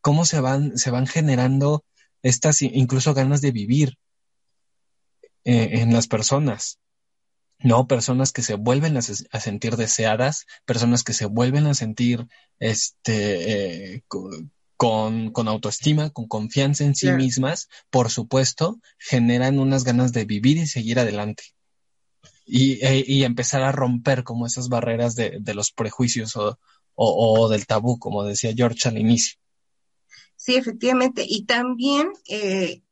[0.00, 1.84] cómo se van se van generando
[2.22, 3.98] estas incluso ganas de vivir
[5.44, 6.78] eh, en las personas.
[7.60, 7.86] ¿No?
[7.86, 12.26] Personas que se vuelven a, sentir deseadas, personas que se vuelven a sentir
[12.58, 14.02] este, eh,
[14.76, 20.58] con, con, autoestima, con confianza en sí mismas, por supuesto, generan unas ganas de vivir
[20.58, 21.44] y seguir adelante.
[22.46, 26.58] y, e, y, empezar a romper como esas barreras de, de los prejuicios o,
[26.94, 29.38] o, o, del tabú, como decía George al inicio.
[30.36, 31.24] Sí, efectivamente.
[31.26, 32.82] Y también eh,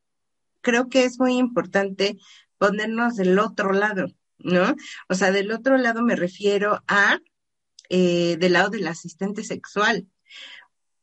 [0.62, 2.16] creo que es muy importante
[2.58, 4.06] ponernos del otro lado,
[4.44, 4.74] ¿no?
[5.08, 7.18] O sea, del otro lado me refiero a
[7.88, 10.08] eh, del lado del asistente sexual,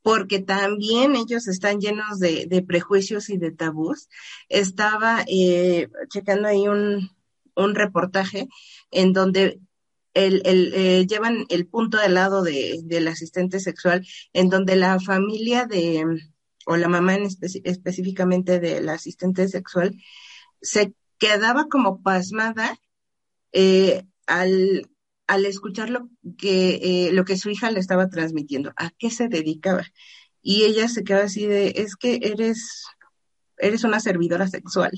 [0.02, 4.10] porque también ellos están llenos de, prejuicios y de tabús.
[4.48, 7.12] Estaba eh, checando ahí un,
[7.56, 8.48] un reportaje
[8.92, 9.60] en donde
[10.14, 15.00] el, el, eh, llevan el punto del lado de, del asistente sexual, en donde la
[15.00, 16.04] familia de,
[16.66, 17.28] o la mamá en
[17.64, 19.96] específicamente del asistente sexual,
[20.62, 22.80] se quedaba como pasmada
[23.52, 24.90] eh, al,
[25.28, 29.28] al escuchar lo que, eh, lo que su hija le estaba transmitiendo, a qué se
[29.28, 29.86] dedicaba.
[30.42, 32.86] Y ella se quedaba así de, es que eres,
[33.58, 34.92] eres una servidora sexual.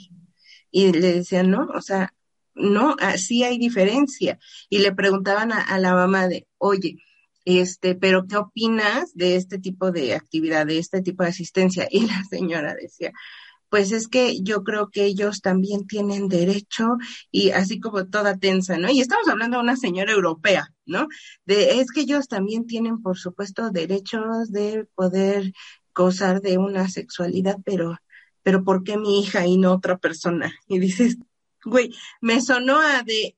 [0.71, 2.13] Y le decían, no, o sea,
[2.55, 4.39] no, así hay diferencia.
[4.69, 6.97] Y le preguntaban a, la mamá de, oye,
[7.45, 11.87] este, pero ¿qué opinas de este tipo de actividad, de este tipo de asistencia?
[11.91, 13.11] Y la señora decía,
[13.71, 16.97] pues es que yo creo que ellos también tienen derecho
[17.31, 18.91] y así como toda tensa, ¿no?
[18.91, 21.07] Y estamos hablando de una señora europea, ¿no?
[21.45, 25.53] De, es que ellos también tienen, por supuesto, derechos de poder
[25.95, 27.97] gozar de una sexualidad, pero,
[28.43, 30.53] pero ¿por qué mi hija y no otra persona?
[30.67, 31.17] Y dices,
[31.63, 33.37] güey, me sonó a de,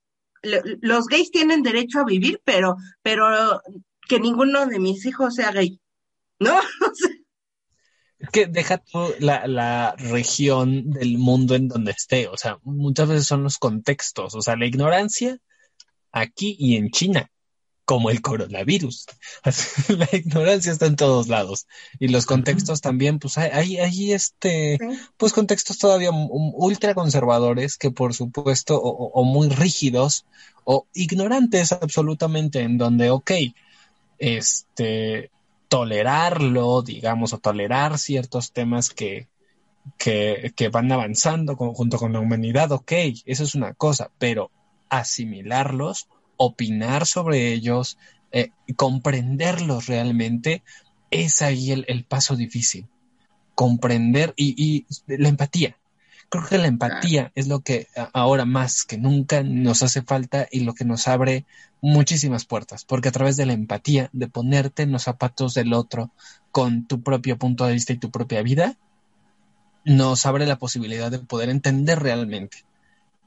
[0.82, 3.62] los gays tienen derecho a vivir, pero, pero
[4.10, 5.80] que ninguno de mis hijos sea gay,
[6.40, 6.60] ¿no?
[8.32, 13.28] que deja tú la, la, región del mundo en donde esté, o sea, muchas veces
[13.28, 15.38] son los contextos, o sea, la ignorancia
[16.12, 17.30] aquí y en China,
[17.86, 19.08] como el coronavirus.
[19.90, 21.68] la ignorancia está en todos lados.
[22.00, 24.78] Y los contextos también, pues hay, hay este,
[25.18, 30.26] pues contextos todavía ultra conservadores que por supuesto, o, o muy rígidos,
[30.64, 33.32] o ignorantes absolutamente, en donde, ok,
[34.18, 35.30] este,
[35.74, 39.28] tolerarlo, digamos, o tolerar ciertos temas que,
[39.98, 42.92] que, van avanzando junto con la humanidad, ok,
[43.26, 44.52] eso es una cosa, pero
[44.90, 47.98] asimilarlos, opinar sobre ellos,
[48.32, 50.62] eh, comprenderlos realmente,
[51.10, 52.88] es ahí el, el paso difícil.
[53.56, 55.76] Comprender y, y, la empatía.
[56.34, 60.62] Creo que la empatía es lo que ahora más que nunca nos hace falta y
[60.62, 61.46] lo que nos abre
[61.80, 66.10] muchísimas puertas, porque a través de la empatía, de ponerte en los zapatos del otro
[66.52, 68.76] con tu propio punto de vista y tu propia vida,
[69.86, 72.66] nos abre la posibilidad de poder entender realmente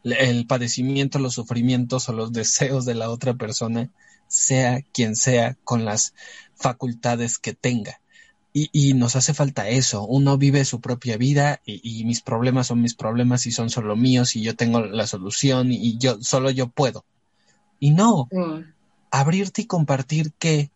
[0.03, 3.89] el padecimiento, los sufrimientos o los deseos de la otra persona,
[4.27, 6.13] sea quien sea, con las
[6.57, 8.01] facultades que tenga.
[8.59, 10.07] Y, nos hace falta eso.
[10.07, 14.35] Uno vive su propia vida y, mis problemas son mis problemas y son solo míos
[14.35, 17.05] y yo tengo la solución y yo solo yo puedo.
[17.81, 18.31] Y no,
[19.11, 20.71] abrirte y compartir que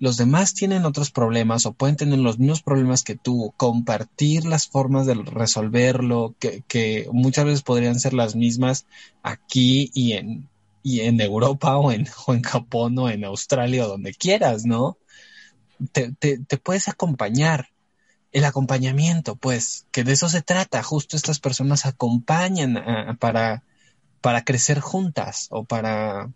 [0.00, 4.66] los demás tienen otros problemas o pueden tener los mismos problemas que tú, compartir las
[4.66, 8.86] formas de resolverlo, que, que muchas veces podrían ser las mismas
[9.22, 10.48] aquí y en,
[10.82, 14.98] y en Europa o en, o en Japón o en Australia o donde quieras, ¿no?
[15.92, 17.68] Te, te, puedes acompañar.
[18.32, 20.84] El acompañamiento, pues, que de eso se trata.
[20.84, 23.64] Justo estas personas acompañan para,
[24.20, 26.30] para crecer juntas o para,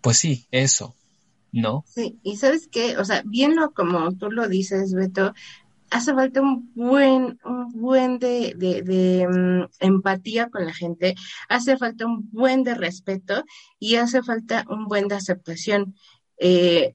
[0.00, 0.94] pues sí, eso,
[1.52, 1.84] ¿no?
[1.86, 5.34] Sí, y sabes qué, o sea, bien como tú lo dices, Beto,
[5.90, 11.14] hace falta un buen, un buen de, de, de mm, empatía con la gente,
[11.48, 13.44] hace falta un buen de respeto
[13.78, 15.94] y hace falta un buen de aceptación.
[16.38, 16.94] Eh,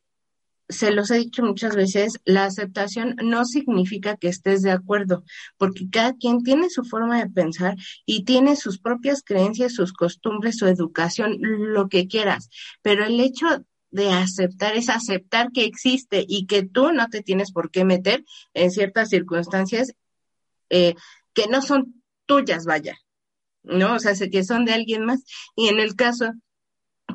[0.69, 5.23] se los he dicho muchas veces, la aceptación no significa que estés de acuerdo,
[5.57, 7.75] porque cada quien tiene su forma de pensar
[8.05, 12.49] y tiene sus propias creencias, sus costumbres, su educación, lo que quieras.
[12.81, 13.47] Pero el hecho
[13.91, 18.25] de aceptar es aceptar que existe y que tú no te tienes por qué meter
[18.53, 19.93] en ciertas circunstancias
[20.69, 20.95] eh,
[21.33, 22.97] que no son tuyas, vaya,
[23.63, 23.95] ¿no?
[23.95, 25.23] O sea, que son de alguien más.
[25.55, 26.33] Y en el caso,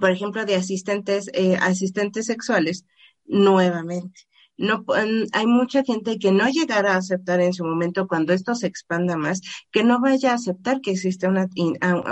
[0.00, 2.86] por ejemplo, de asistentes, eh, asistentes sexuales,
[3.24, 4.22] nuevamente.
[4.58, 4.84] No,
[5.32, 9.16] hay mucha gente que no llegará a aceptar en su momento cuando esto se expanda
[9.16, 9.40] más,
[9.72, 11.48] que no vaya a aceptar que existe una,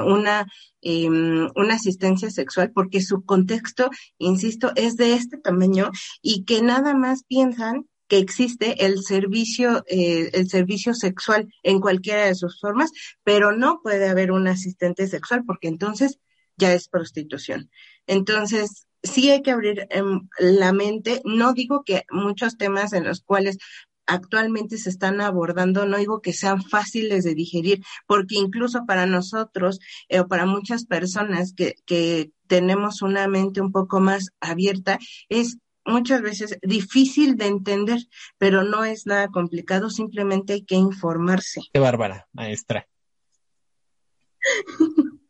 [0.05, 0.47] una,
[0.81, 5.91] em, una asistencia sexual porque su contexto, insisto, es de este tamaño
[6.23, 12.27] y que nada más piensan que existe el servicio, eh, el servicio sexual en cualquiera
[12.27, 12.91] de sus formas,
[13.23, 16.19] pero no puede haber un asistente sexual porque entonces
[16.57, 17.71] ya es prostitución.
[18.09, 21.21] Entonces, sí hay que abrir em, la mente.
[21.25, 23.59] No digo que muchos temas en los cuales
[24.07, 29.79] actualmente se están abordando, no digo que sean fáciles de digerir, porque incluso para nosotros
[30.09, 34.99] eh, o para muchas personas que, que tenemos una mente un poco más abierta,
[35.29, 38.01] es muchas veces difícil de entender,
[38.37, 41.63] pero no es nada complicado, simplemente hay que informarse.
[41.73, 42.89] Qué bárbara, maestra.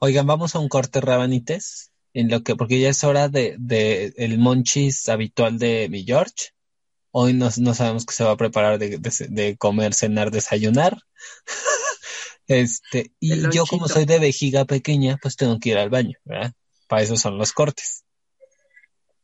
[0.00, 4.14] Oigan, vamos a un corte rabanites, en lo que, porque ya es hora de, de
[4.16, 6.52] el monchis habitual de mi George.
[7.10, 10.96] Hoy no, no sabemos qué se va a preparar de, de, de comer, cenar, desayunar.
[12.46, 16.52] este, y yo como soy de vejiga pequeña, pues tengo que ir al baño, ¿verdad?
[16.88, 18.04] Para eso son los cortes.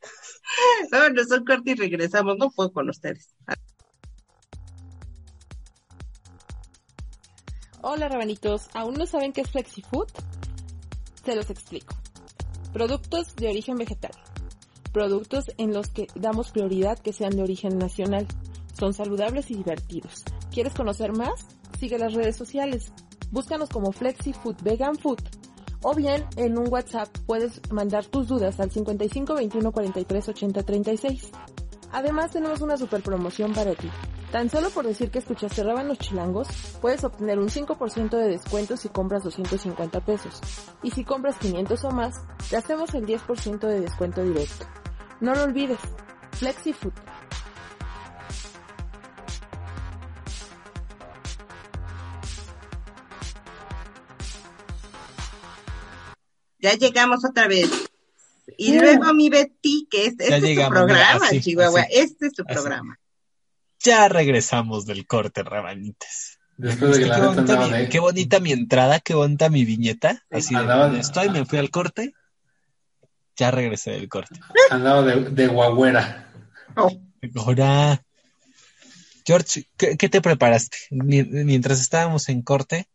[0.90, 3.28] No, no son cortes y regresamos, no puedo con ustedes.
[7.80, 10.08] Hola rabanitos, ¿aún no saben qué es FlexiFood?
[11.24, 11.99] Se los explico.
[12.72, 14.12] Productos de origen vegetal.
[14.92, 18.26] Productos en los que damos prioridad que sean de origen nacional.
[18.78, 20.24] Son saludables y divertidos.
[20.52, 21.46] ¿Quieres conocer más?
[21.78, 22.92] Sigue las redes sociales.
[23.30, 25.20] Búscanos como FlexiFood Vegan Food
[25.82, 31.30] o bien en un WhatsApp puedes mandar tus dudas al 55 21 43 80 36.
[31.92, 33.88] Además tenemos una super promoción para ti.
[34.32, 36.46] Tan solo por decir que escuchaste Rábanos Chilangos,
[36.80, 40.40] puedes obtener un 5% de descuento si compras 250 pesos.
[40.84, 42.14] Y si compras 500 o más,
[42.48, 44.66] te hacemos el 10% de descuento directo.
[45.20, 45.80] No lo olvides,
[46.32, 46.92] FlexiFood.
[56.60, 57.68] Ya llegamos otra vez.
[58.56, 62.26] Y luego mi Betty, que este, este es llegamos, tu programa, así, Chihuahua, así, este
[62.26, 62.52] es tu así.
[62.52, 62.99] programa.
[63.82, 66.38] Ya regresamos del corte, rabanites.
[66.56, 67.88] Después de que qué, bonita mi, de...
[67.88, 70.22] qué, bonita mi, entrada, qué bonita mi viñeta.
[70.30, 72.12] Así andaba de, estoy, me fui al corte.
[73.36, 74.38] Ya regresé del corte.
[74.70, 76.30] Andaba de, de guagüera.
[77.36, 78.02] Ahora,
[79.24, 80.76] George, ¿qué, ¿qué, te preparaste?
[80.90, 82.86] Mientras estábamos en corte,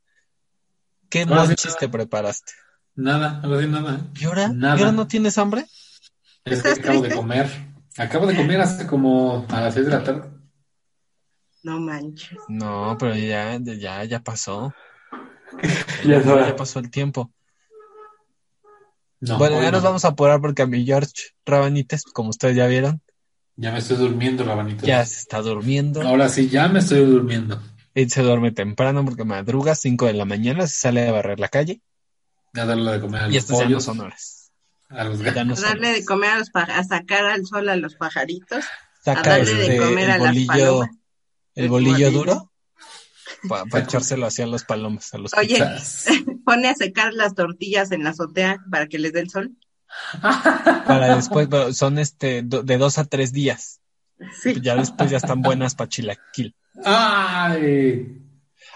[1.09, 2.53] ¿qué no, monchis te preparaste?
[2.93, 4.07] Nada, no decir nada.
[4.15, 4.49] ¿Y ahora?
[4.49, 4.77] Nada.
[4.77, 5.65] ¿Y ahora no tienes hambre?
[6.45, 7.09] Es que acabo triste?
[7.09, 7.49] de comer.
[7.97, 10.34] Acabo de comer hace como a las seis de la tarde.
[11.65, 12.37] No manches.
[12.47, 14.71] No, pero ya, ya, ya pasó.
[16.05, 17.31] ya, ya, pasó el tiempo.
[19.19, 19.71] No, bueno, ya no.
[19.71, 23.01] nos vamos a apurar porque a mi George Rabanites, como ustedes ya vieron.
[23.55, 24.83] Ya me estoy durmiendo, Rabanites.
[24.83, 26.03] Ya se está durmiendo.
[26.03, 27.59] Ahora sí, ya me estoy durmiendo.
[27.95, 31.47] Él se duerme temprano porque madruga, 5 de la mañana, se sale a barrer la
[31.47, 31.81] calle.
[32.53, 33.69] A darle de comer a los y estas pollos.
[33.69, 34.51] ya no son horas.
[34.89, 38.63] A los a darle de comer a los a sacar al sol a los pajaritos.
[39.07, 41.04] A darle este, de comer a bolillo, las palomas.
[41.55, 42.51] El bolillo duro
[43.47, 45.13] para pa echárselo hacia los palomas.
[45.13, 45.59] A los Oye,
[46.45, 49.55] pone a secar las tortillas en la azotea para que les dé el sol.
[50.21, 53.81] Para después, son este de dos a tres días.
[54.41, 54.55] Sí.
[54.61, 56.55] Ya después ya están buenas para chilaquil.
[56.83, 58.21] ¡Ay!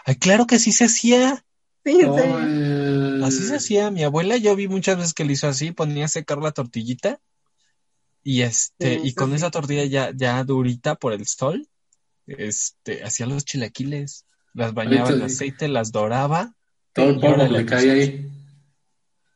[0.06, 1.44] Ay, claro que sí se hacía.
[1.86, 3.24] Sí, sí.
[3.24, 3.90] Así se hacía.
[3.92, 7.20] Mi abuela, yo vi muchas veces que lo hizo así, ponía a secar la tortillita
[8.22, 9.38] y este, Sí, y con sí.
[9.38, 11.69] esa tortilla ya, ya durita por el sol,
[12.38, 16.54] este, hacía los chilaquiles, las bañaba en aceite, las doraba.
[16.94, 18.32] Todo el polvo que le caía ahí.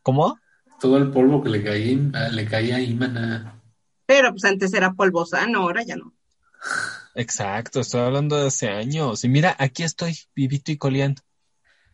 [0.02, 0.40] ¿Cómo?
[0.80, 3.62] Todo el polvo que le caía, le caía ahí, maná.
[4.06, 6.14] Pero pues antes era polvo sano, ahora ya no.
[7.16, 9.24] Exacto, estoy hablando de hace años.
[9.24, 11.22] Y mira, aquí estoy, vivito y coleando.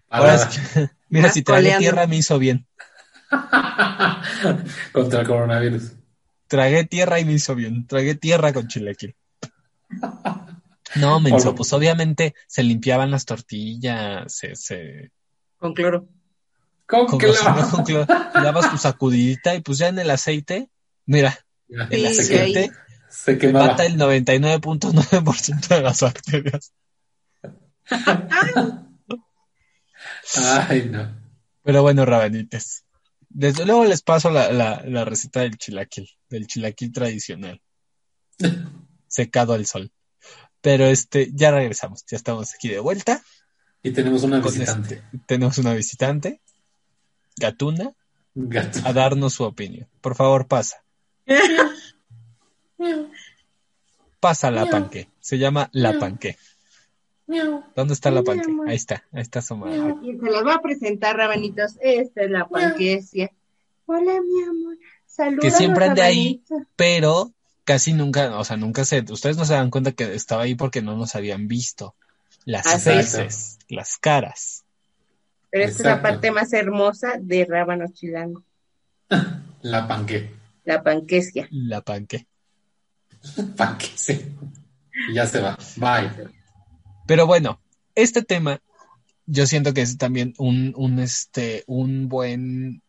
[0.10, 1.80] Ahora Ahora, es que, mira, si tragué coleando.
[1.80, 2.68] tierra me hizo bien.
[4.91, 5.91] contra el coronavirus.
[6.47, 7.86] Tragué tierra y me hizo bien.
[7.86, 9.16] Tragué tierra con chilaquil.
[10.96, 15.12] No, menso, pues obviamente se limpiaban las tortillas, se, se,
[15.58, 16.08] Con cloro.
[16.88, 20.70] ¿Cómo con, la- con cloro, dabas tu sacudidita y pues ya en el aceite,
[21.06, 21.38] mira,
[21.68, 22.72] el Sí, aceite
[23.10, 23.68] Se quemaba.
[23.68, 26.74] mata el 99.9% de las bacterias.
[30.38, 31.16] Ay, no.
[31.64, 32.86] Pero bueno, rabanites.
[33.30, 37.62] Desde luego les paso la, la, la receta del chilaquil, del chilaquil tradicional,
[39.08, 39.92] secado al sol.
[40.62, 43.22] Pero este, ya regresamos, ya estamos aquí de vuelta.
[43.82, 44.95] Y tenemos una visitante.
[44.95, 46.41] este- tenemos una visitante,
[47.38, 47.93] Gatuna,
[48.36, 48.80] Gato.
[48.84, 49.88] a darnos su opinión.
[50.01, 50.84] Por favor, pasa.
[54.20, 55.10] Pasa la panque.
[55.20, 56.38] Se llama la panque.
[57.76, 58.51] ¿Dónde está la panque?
[58.68, 59.95] Ahí está, ahí está asomada.
[60.03, 61.78] Y se las va a presentar, rabanitos.
[61.80, 63.32] Esta es la panquecia.
[63.86, 64.78] Hola, mi amor.
[65.05, 65.41] Saludos.
[65.41, 66.43] Que siempre ande ahí.
[66.76, 67.32] Pero
[67.70, 70.82] casi nunca, o sea, nunca se, ustedes no se dan cuenta que estaba ahí porque
[70.82, 71.93] no nos habían visto.
[72.43, 73.11] Las Así es.
[73.11, 74.65] faces, las caras.
[75.51, 78.43] Pero esta es la parte más hermosa de Rábanos Chilango.
[79.61, 80.32] La panque.
[80.65, 81.47] La panquecia.
[81.51, 82.26] La panque.
[83.55, 84.20] Panque, sí.
[85.07, 85.55] Y ya se va.
[85.76, 86.09] Bye.
[87.05, 87.61] Pero bueno,
[87.93, 88.63] este tema
[89.28, 92.82] yo siento que es también un, un, este, un buen...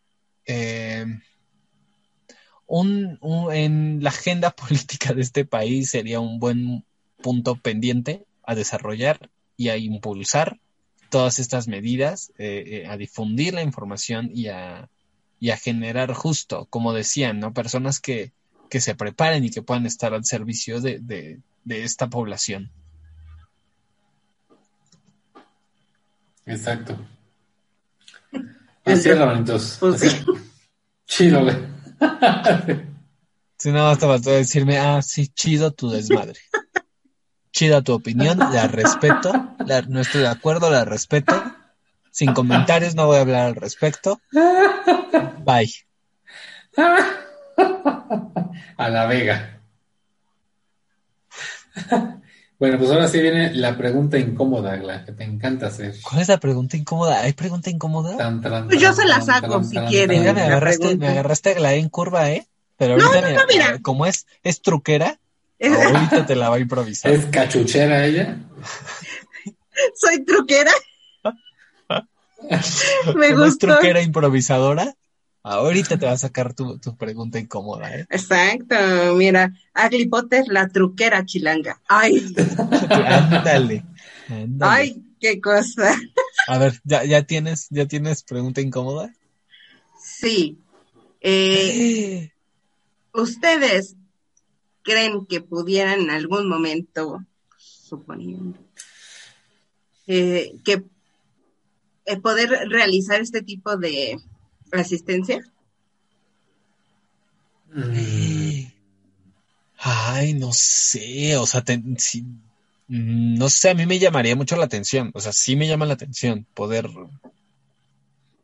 [0.47, 1.05] Eh,
[2.71, 3.19] un,
[3.53, 6.85] en la agenda política de este país sería un buen
[7.21, 10.59] punto pendiente a desarrollar y a impulsar
[11.11, 14.89] todas estas medidas, eh, eh, a difundir la información y a,
[15.41, 17.53] y a generar justo, como decían, ¿no?
[17.53, 18.33] Personas que,
[18.71, 22.71] que se preparen y que puedan estar al servicio de, de, de esta población.
[26.47, 26.97] Exacto.
[28.85, 29.77] Así es.
[29.81, 30.25] Pues
[31.07, 31.80] chido, güey.
[33.59, 36.41] Si no, basta faltó decirme, ah, sí, chido tu desmadre.
[37.53, 39.55] Chida tu opinión, la respeto,
[39.89, 41.43] no estoy de acuerdo, la respeto.
[42.11, 44.21] Sin comentarios, no voy a hablar al respecto.
[45.45, 45.73] Bye.
[48.77, 49.61] A la vega.
[52.61, 55.95] Bueno, pues ahora sí viene la pregunta incómoda, la que te encanta hacer.
[56.03, 57.23] ¿Cuál es la pregunta incómoda?
[57.23, 58.19] ¿Hay pregunta incómoda?
[58.69, 60.23] pues yo se la saco si quieren.
[60.35, 62.47] me agarraste, me agarraste la en curva, ¿eh?
[62.77, 65.19] Pero ahorita, no, mira, como es, es truquera,
[65.63, 67.11] ahorita te la va a improvisar.
[67.11, 68.37] ¿Es cachuchera ella?
[69.95, 70.73] Soy truquera.
[73.17, 73.47] me gusta.
[73.47, 74.95] ¿Es truquera improvisadora?
[75.43, 78.07] Ahorita te va a sacar tu, pregunta incómoda, ¿eh?
[78.11, 78.77] Exacto,
[79.17, 81.81] mira, Aglipote es la truquera chilanga.
[81.89, 82.35] Ay.
[82.89, 83.85] ándale,
[84.61, 85.97] Ay, qué cosa.
[86.47, 89.15] A ver, ¿ya, ya, tienes, ¿ya tienes pregunta incómoda?
[89.99, 90.59] Sí.
[91.23, 92.31] Eh,
[93.15, 93.97] ¿Ustedes
[94.83, 97.25] creen que pudieran en algún momento,
[97.57, 98.59] suponiendo,
[100.07, 100.85] eh, que
[102.05, 104.19] eh, poder realizar este tipo de
[104.73, 105.41] asistencia?
[107.73, 108.67] Mm.
[109.83, 115.11] Ay, no sé, o sea, mm, no sé, a mí me llamaría mucho la atención,
[115.15, 116.91] o sea, sí me llama la atención poder,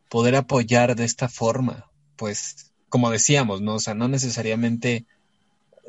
[0.09, 3.75] poder apoyar de esta forma, pues, como decíamos, ¿no?
[3.75, 5.05] O sea, no necesariamente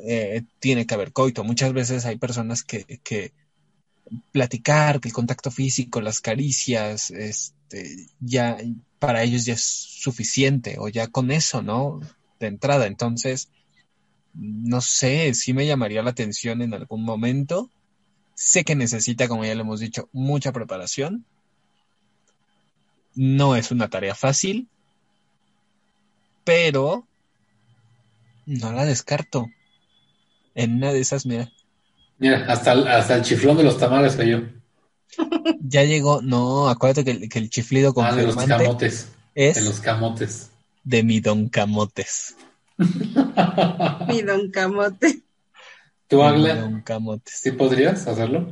[0.06, 3.32] eh, tiene que haber coito, muchas veces hay personas que, que
[4.32, 8.58] platicar, que el contacto físico, las caricias, este, ya
[8.98, 12.00] para ellos ya es suficiente o ya con eso, ¿no?
[12.40, 12.86] De entrada.
[12.86, 13.48] Entonces,
[14.34, 17.70] no sé, sí me llamaría la atención en algún momento.
[18.34, 21.24] Sé que necesita, como ya le hemos dicho, mucha preparación.
[23.14, 24.68] No es una tarea fácil,
[26.44, 27.06] pero
[28.46, 29.48] no la descarto.
[30.54, 31.52] En una de esas, mira.
[32.18, 34.40] Mira, hasta, hasta el chiflón de los tamales yo.
[35.60, 39.08] Ya llegó, no, acuérdate que, el chiflido con ah, de los camotes.
[39.34, 40.50] Es de los camotes.
[40.84, 42.36] De mi don camotes.
[42.76, 45.22] mi don camote.
[46.08, 46.82] ¿Tú, Agla?
[47.24, 48.50] ¿Sí podrías hacerlo?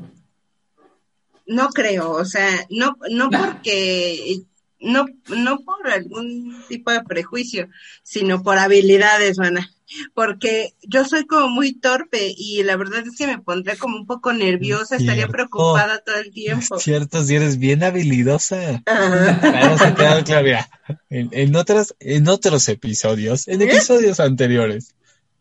[1.47, 4.43] No creo, o sea, no, no porque
[4.81, 7.69] no, no por algún tipo de prejuicio,
[8.03, 9.71] sino por habilidades, mana.
[10.15, 14.07] Porque yo soy como muy torpe y la verdad es que me pondría como un
[14.07, 16.77] poco nerviosa, estaría preocupada todo el tiempo.
[16.77, 18.83] Es cierto, si eres bien habilidosa.
[19.97, 20.49] Claro, claro,
[21.09, 23.65] en, en, otras, en otros episodios, en ¿Eh?
[23.65, 24.95] episodios anteriores,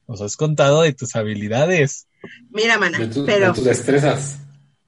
[0.07, 2.07] nos has contado de tus habilidades.
[2.49, 3.47] Mira, mana, pero...
[3.47, 4.37] De tus destrezas.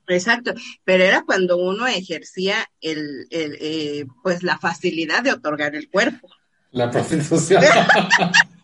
[0.08, 0.53] Exacto,
[0.86, 6.30] pero era cuando uno ejercía el, el eh, pues la facilidad de otorgar el cuerpo.
[6.72, 7.62] La prostitución.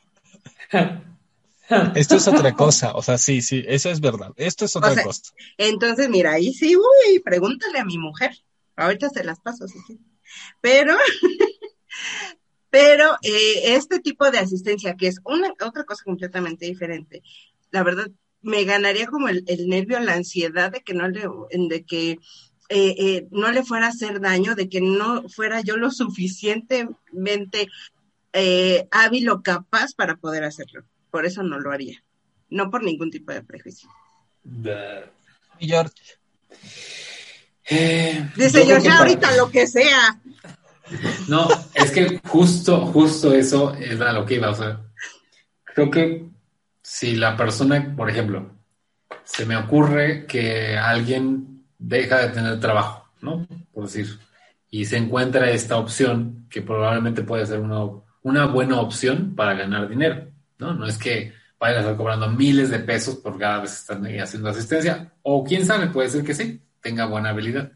[1.95, 4.31] Esto es otra cosa, o sea, sí, sí, eso es verdad.
[4.35, 5.21] Esto es otra cosa.
[5.57, 8.31] Entonces, mira, ahí sí, uy, pregúntale a mi mujer.
[8.75, 9.99] Ahorita se las paso, sí.
[10.61, 10.95] Pero,
[12.69, 17.23] pero eh, este tipo de asistencia, que es una otra cosa completamente diferente,
[17.71, 18.07] la verdad,
[18.41, 22.19] me ganaría como el, nervio, la ansiedad de que no le, de que
[22.69, 27.69] eh, eh, no le fuera a hacer daño, de que no fuera yo lo suficientemente
[28.33, 30.83] eh, hábil o capaz para poder hacerlo.
[31.11, 32.03] Por eso no lo haría.
[32.49, 33.89] No por ningún tipo de prejuicio.
[35.59, 35.93] Y George.
[38.35, 40.19] Dice George, ahorita lo que sea.
[41.27, 44.49] No, es que justo, justo eso es a lo que iba.
[44.49, 44.81] O sea,
[45.63, 46.25] creo que
[46.81, 48.51] si la persona, por ejemplo,
[49.23, 53.47] se me ocurre que alguien deja de tener trabajo, ¿no?
[53.73, 54.19] Por decir,
[54.69, 57.79] y se encuentra esta opción que probablemente puede ser una,
[58.23, 60.73] una buena opción para ganar dinero, ¿no?
[60.73, 64.21] No es que vayan a estar cobrando miles de pesos por cada vez que están
[64.21, 67.71] haciendo asistencia, o quién sabe, puede ser que sí, tenga buena habilidad.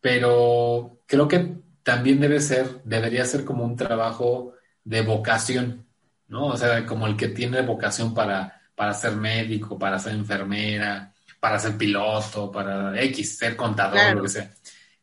[0.00, 5.86] Pero creo que también debe ser, debería ser como un trabajo de vocación,
[6.28, 6.48] ¿no?
[6.48, 11.58] O sea, como el que tiene vocación para, para ser médico, para ser enfermera, para
[11.58, 14.50] ser piloto, para X, ser contador, lo que sea.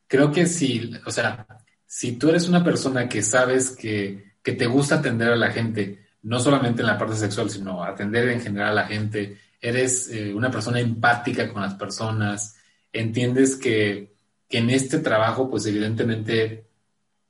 [0.07, 1.47] Creo que si, o sea,
[1.85, 6.05] si tú eres una persona que sabes que, que te gusta atender a la gente,
[6.23, 10.33] no solamente en la parte sexual, sino atender en general a la gente, eres eh,
[10.33, 12.57] una persona empática con las personas,
[12.91, 14.11] entiendes que,
[14.49, 16.65] en este trabajo, pues evidentemente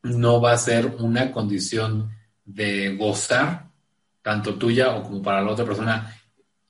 [0.02, 2.10] no va a ser una condición
[2.44, 3.68] de gozar,
[4.24, 6.16] tanto tuya o como para la otra persona,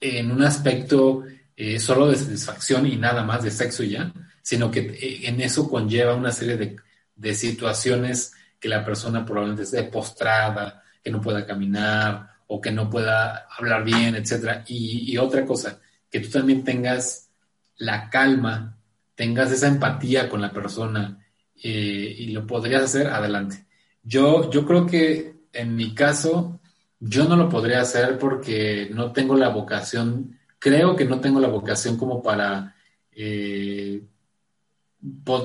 [0.01, 1.23] en un aspecto
[1.55, 4.11] eh, solo de satisfacción y nada más de sexo ya,
[4.41, 6.75] sino que eh, en eso conlleva una serie de,
[7.15, 12.89] de, situaciones que la persona probablemente esté postrada, que no pueda caminar o que no
[12.89, 14.61] pueda hablar bien, etc.
[14.67, 17.29] Y, otra cosa, que tú también tengas
[17.77, 18.77] la calma,
[19.15, 21.17] tengas esa empatía con la persona
[21.63, 23.65] eh, y lo podrías hacer, adelante.
[24.03, 26.59] Yo, yo creo que en mi caso,
[26.99, 31.47] yo no lo podría hacer porque no tengo la vocación, creo que no tengo la
[31.47, 32.75] vocación como para
[33.11, 34.03] eh,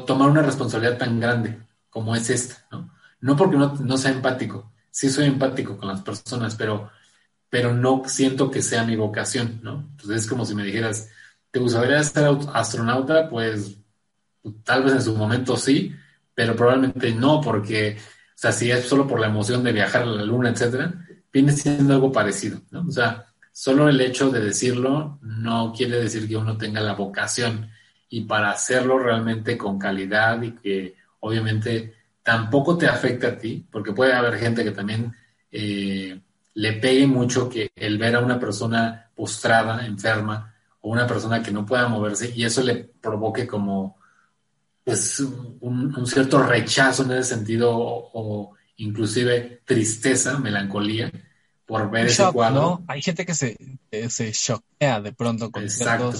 [0.06, 1.58] tomar una responsabilidad tan grande
[1.88, 2.95] como es esta, ¿no?
[3.20, 6.90] No porque no, sea empático, sí soy empático con las personas, pero,
[7.48, 9.86] pero no siento que sea mi vocación, ¿no?
[9.90, 11.10] Entonces es como si me dijeras,
[11.50, 13.28] ¿te gustaría ser astronauta?
[13.28, 13.78] Pues
[14.64, 15.94] tal vez en su momento sí,
[16.34, 20.06] pero probablemente no, porque, o sea, si es solo por la emoción de viajar a
[20.06, 20.92] la luna, etcétera,
[21.32, 22.86] viene siendo algo parecido, ¿no?
[22.86, 27.70] O sea, solo el hecho de decirlo no quiere decir que uno tenga la vocación
[28.08, 31.95] y para hacerlo realmente con calidad y que obviamente
[32.26, 35.14] tampoco te afecta a ti, porque puede haber gente que también
[35.52, 36.20] eh,
[36.54, 41.52] le pegue mucho que el ver a una persona postrada, enferma, o una persona que
[41.52, 43.98] no pueda moverse y eso le provoque como
[44.82, 45.20] pues
[45.60, 51.12] un, cierto rechazo en ese sentido o, inclusive tristeza, melancolía
[51.64, 52.60] por ver ese cuadro.
[52.60, 52.84] ¿no?
[52.88, 53.56] Hay gente que se,
[54.08, 56.12] se choquea de pronto con Exacto.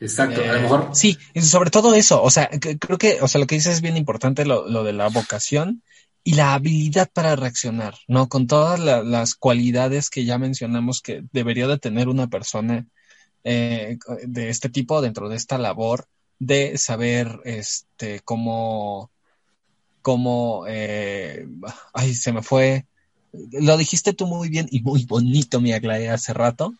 [0.00, 0.90] Exacto, a lo eh, mejor.
[0.92, 3.96] Sí, sobre todo eso, o sea, creo que, o sea, lo que dices es bien
[3.96, 5.82] importante, lo, lo de la vocación
[6.24, 8.28] y la habilidad para reaccionar, ¿no?
[8.28, 12.86] Con todas las cualidades que ya mencionamos que debería de tener una persona
[13.44, 16.06] eh, de este tipo dentro de esta labor,
[16.38, 19.10] de saber este cómo
[20.00, 21.46] cómo eh,
[21.92, 22.86] ay se me fue
[23.32, 26.74] lo dijiste tú muy bien y muy bonito mi Aglaé hace rato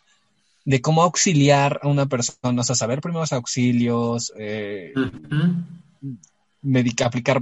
[0.65, 4.93] de cómo auxiliar a una persona o sea saber primeros auxilios eh,
[7.03, 7.39] aplicar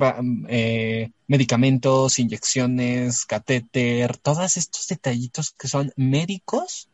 [0.50, 6.90] eh, medicamentos inyecciones catéter todos estos detallitos que son médicos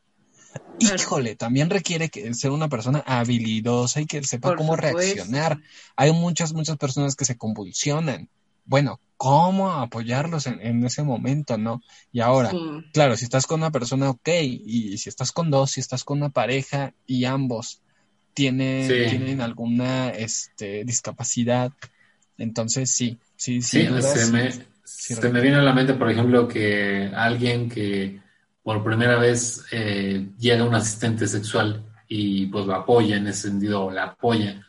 [0.80, 5.60] Híjole, también requiere que ser una persona habilidosa y que sepa cómo reaccionar.
[5.96, 8.30] Hay muchas, muchas personas que se convulsionan.
[8.70, 11.82] Bueno, ¿cómo apoyarlos en, ese momento, no?
[12.12, 12.52] Y ahora,
[12.94, 16.20] claro, si estás con una persona, ok, y si estás con dos, si estás con
[16.20, 17.82] una pareja y ambos
[18.36, 21.72] tienen, tienen alguna este, discapacidad,
[22.38, 23.88] entonces sí, sí, sí.
[24.02, 24.52] se, me,
[24.84, 28.22] se me viene a la mente, por ejemplo, que alguien que
[28.62, 33.90] por primera vez eh, llega un asistente sexual y pues lo apoya en ese sentido,
[33.90, 34.64] la apoya.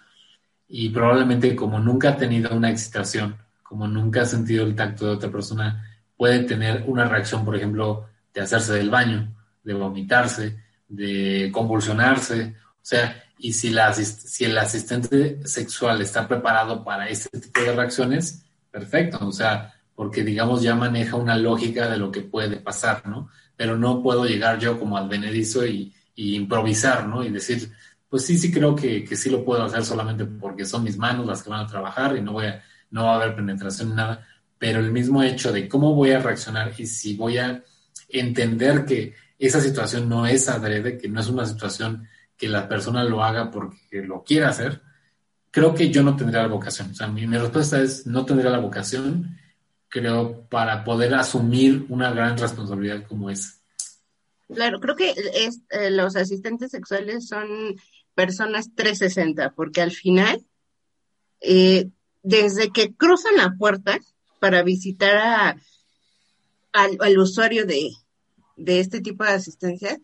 [0.66, 3.36] Y probablemente como nunca ha tenido una excitación,
[3.70, 8.08] como nunca ha sentido el tacto de otra persona, puede tener una reacción, por ejemplo,
[8.34, 10.58] de hacerse del baño, de vomitarse,
[10.88, 12.56] de convulsionarse.
[12.74, 17.70] O sea, y si, la, si el asistente sexual está preparado para este tipo de
[17.76, 19.24] reacciones, perfecto.
[19.24, 23.30] O sea, porque digamos ya maneja una lógica de lo que puede pasar, ¿no?
[23.54, 27.22] pero no puedo llegar yo como advenedizo y, y improvisar, ¿no?
[27.22, 27.70] Y decir,
[28.08, 31.24] pues sí, sí creo que, que, sí lo puedo hacer solamente porque son mis manos
[31.24, 33.96] las que van a trabajar y no, voy a, no va a haber penetración ni
[33.96, 34.26] nada,
[34.58, 37.62] pero el mismo hecho de cómo voy a reaccionar y si voy a
[38.08, 43.04] entender que esa situación no es adrede, que no es una situación que la persona
[43.04, 44.82] lo haga porque lo quiera hacer,
[45.50, 46.90] creo que yo no tendría la vocación.
[46.90, 49.38] O sea, mi, respuesta es no tendría la vocación
[49.88, 53.54] creo, para poder asumir una gran responsabilidad como esa.
[54.52, 57.76] Claro, creo que es, eh, los asistentes sexuales son
[58.14, 60.44] personas 360, porque al final,
[61.40, 61.88] eh,
[62.22, 63.98] desde que cruzan la puerta
[64.38, 65.56] para visitar a,
[66.72, 67.90] al, usuario de,
[68.66, 69.98] este tipo de asistencia,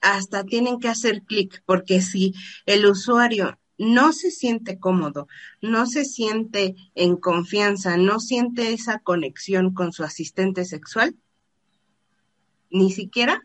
[0.00, 2.34] hasta tienen que hacer clic, porque si
[2.66, 5.28] el usuario no se siente cómodo,
[5.60, 11.16] no se siente en confianza, no siente esa conexión con su asistente sexual,
[12.70, 13.42] ni siquiera,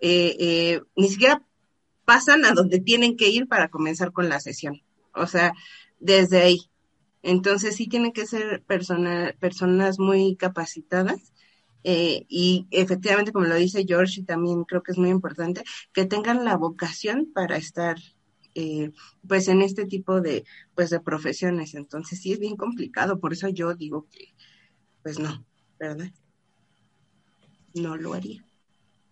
[0.00, 1.44] eh, eh, ni siquiera
[2.04, 4.82] pasan a donde tienen que ir para comenzar con la sesión.
[5.14, 5.54] O sea,
[6.00, 6.69] desde ahí.
[7.22, 11.32] Entonces sí tienen que ser personas muy capacitadas
[11.82, 15.62] eh, y efectivamente, como lo dice George, y también creo que es muy importante,
[15.92, 17.96] que tengan la vocación para estar
[18.54, 18.92] eh,
[19.26, 20.44] pues en este tipo de,
[20.74, 21.74] pues de profesiones.
[21.74, 24.34] Entonces sí es bien complicado, por eso yo digo que,
[25.02, 25.44] pues no,
[25.78, 26.12] ¿verdad?
[27.74, 28.44] No lo haría.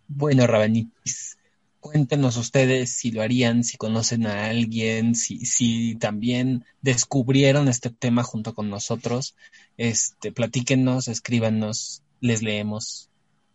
[0.08, 1.37] Bueno, Rabanitis,
[1.80, 8.22] cuéntenos ustedes si lo harían, si conocen a alguien, si, si también descubrieron este tema
[8.22, 9.36] junto con nosotros.
[9.76, 13.10] Este, platíquenos, escríbanos, les leemos,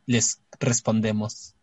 [0.06, 1.56] les respondemos.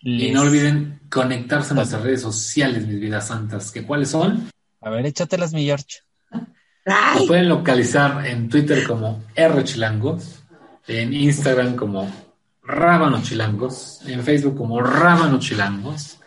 [0.00, 3.70] Y no olviden conectarse a nuestras redes sociales, mis vidas santas.
[3.70, 4.50] ¿Que ¿Cuáles son?
[4.80, 5.98] A ver, échatelas, mi George.
[6.86, 9.22] Nos pueden localizar en Twitter como
[9.64, 10.42] Chilangos,
[10.88, 12.10] en Instagram como
[12.70, 16.18] Rábano Chilangos, en Facebook como Rábano Chilangos.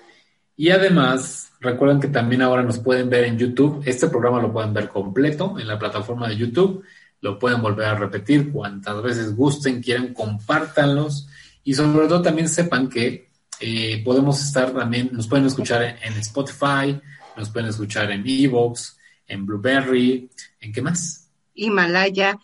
[0.57, 3.81] Y además, recuerden que también ahora nos pueden ver en YouTube.
[3.85, 6.83] Este programa lo pueden ver completo en la plataforma de YouTube.
[7.21, 11.27] Lo pueden volver a repetir cuantas veces gusten, quieran, compártanlos.
[11.63, 13.29] Y sobre todo también sepan que
[13.61, 16.99] eh, podemos estar también, nos pueden escuchar en, Spotify,
[17.37, 20.29] nos pueden escuchar en Evox, en Blueberry,
[20.59, 21.29] ¿en qué más?
[21.53, 22.37] Himalaya,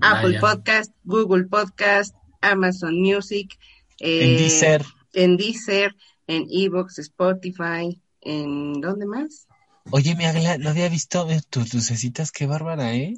[0.00, 3.58] Apple Podcast, Google Podcast, Amazon Music,
[3.98, 5.94] en eh, Deezer, en Deezer,
[6.26, 9.46] en Evox, Spotify, en ¿dónde más?
[9.90, 10.24] Oye, mi
[10.58, 13.14] no había visto tus lucecitas, qué bárbara, ¿eh?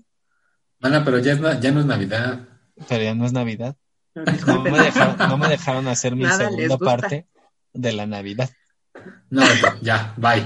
[0.80, 2.48] Ana, pero ya, ya no es Navidad.
[2.88, 3.76] Pero ya no es Navidad.
[4.46, 7.26] No me, dejaron, no me dejaron hacer mi segunda parte
[7.72, 8.50] de la Navidad.
[9.30, 9.42] No,
[9.82, 10.44] ya, bye.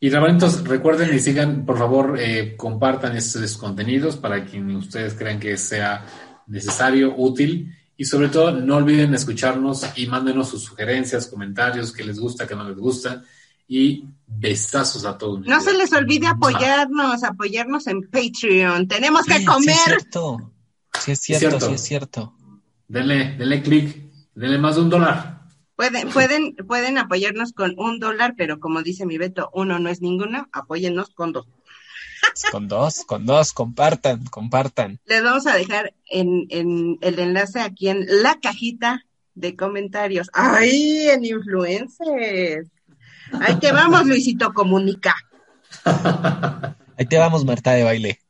[0.00, 5.40] Y rabanitos, recuerden y sigan, por favor, eh, compartan estos contenidos para quien ustedes crean
[5.40, 6.06] que sea
[6.46, 7.74] necesario, útil.
[8.00, 12.54] Y sobre todo, no olviden escucharnos y mándenos sus sugerencias, comentarios, que les gusta, que
[12.54, 13.24] no les gusta.
[13.66, 15.40] Y besazos a todos.
[15.40, 18.86] No se les olvide apoyarnos, apoyarnos en Patreon.
[18.86, 19.64] Tenemos que comer.
[19.64, 20.52] Sí, es cierto.
[21.00, 22.34] Sí, es cierto, sí, es cierto.
[22.86, 25.42] Denle, denle clic, denle más de un dólar.
[25.74, 30.00] Pueden, pueden, pueden apoyarnos con un dólar, pero como dice mi Beto, uno no es
[30.00, 31.48] ninguno, apóyennos con dos.
[32.50, 35.00] Con dos, con dos, compartan, compartan.
[35.06, 39.04] Les vamos a dejar en, en el enlace aquí en la cajita
[39.34, 40.28] de comentarios.
[40.32, 42.68] ¡Ay, en influencers!
[43.40, 45.14] Ahí te vamos, Luisito Comunica.
[46.96, 48.20] Ahí te vamos, Marta de baile.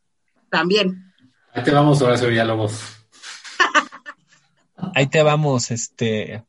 [0.51, 1.13] También.
[1.53, 2.97] Ahí te vamos, Horacio Villalobos.
[4.95, 6.45] Ahí te vamos, este.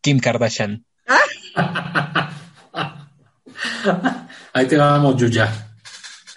[0.00, 0.84] Kim Kardashian.
[4.52, 5.71] Ahí te vamos, Yuya.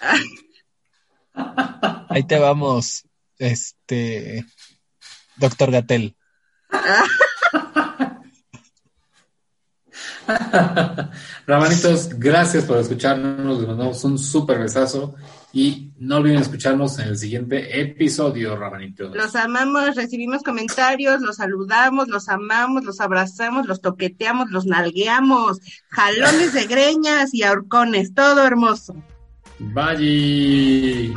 [2.08, 3.04] Ahí te vamos,
[3.38, 4.46] este.
[5.36, 6.16] Doctor Gatel.
[11.46, 13.58] Ramanitos, gracias por escucharnos.
[13.58, 15.14] Les mandamos un súper besazo.
[15.52, 19.16] Y no olviden escucharnos en el siguiente episodio, Ramanitos.
[19.16, 26.52] Los amamos, recibimos comentarios, los saludamos, los amamos, los abrazamos, los toqueteamos, los nalgueamos, jalones
[26.52, 28.96] de greñas y ahorcones, todo hermoso.
[29.60, 31.14] Bye.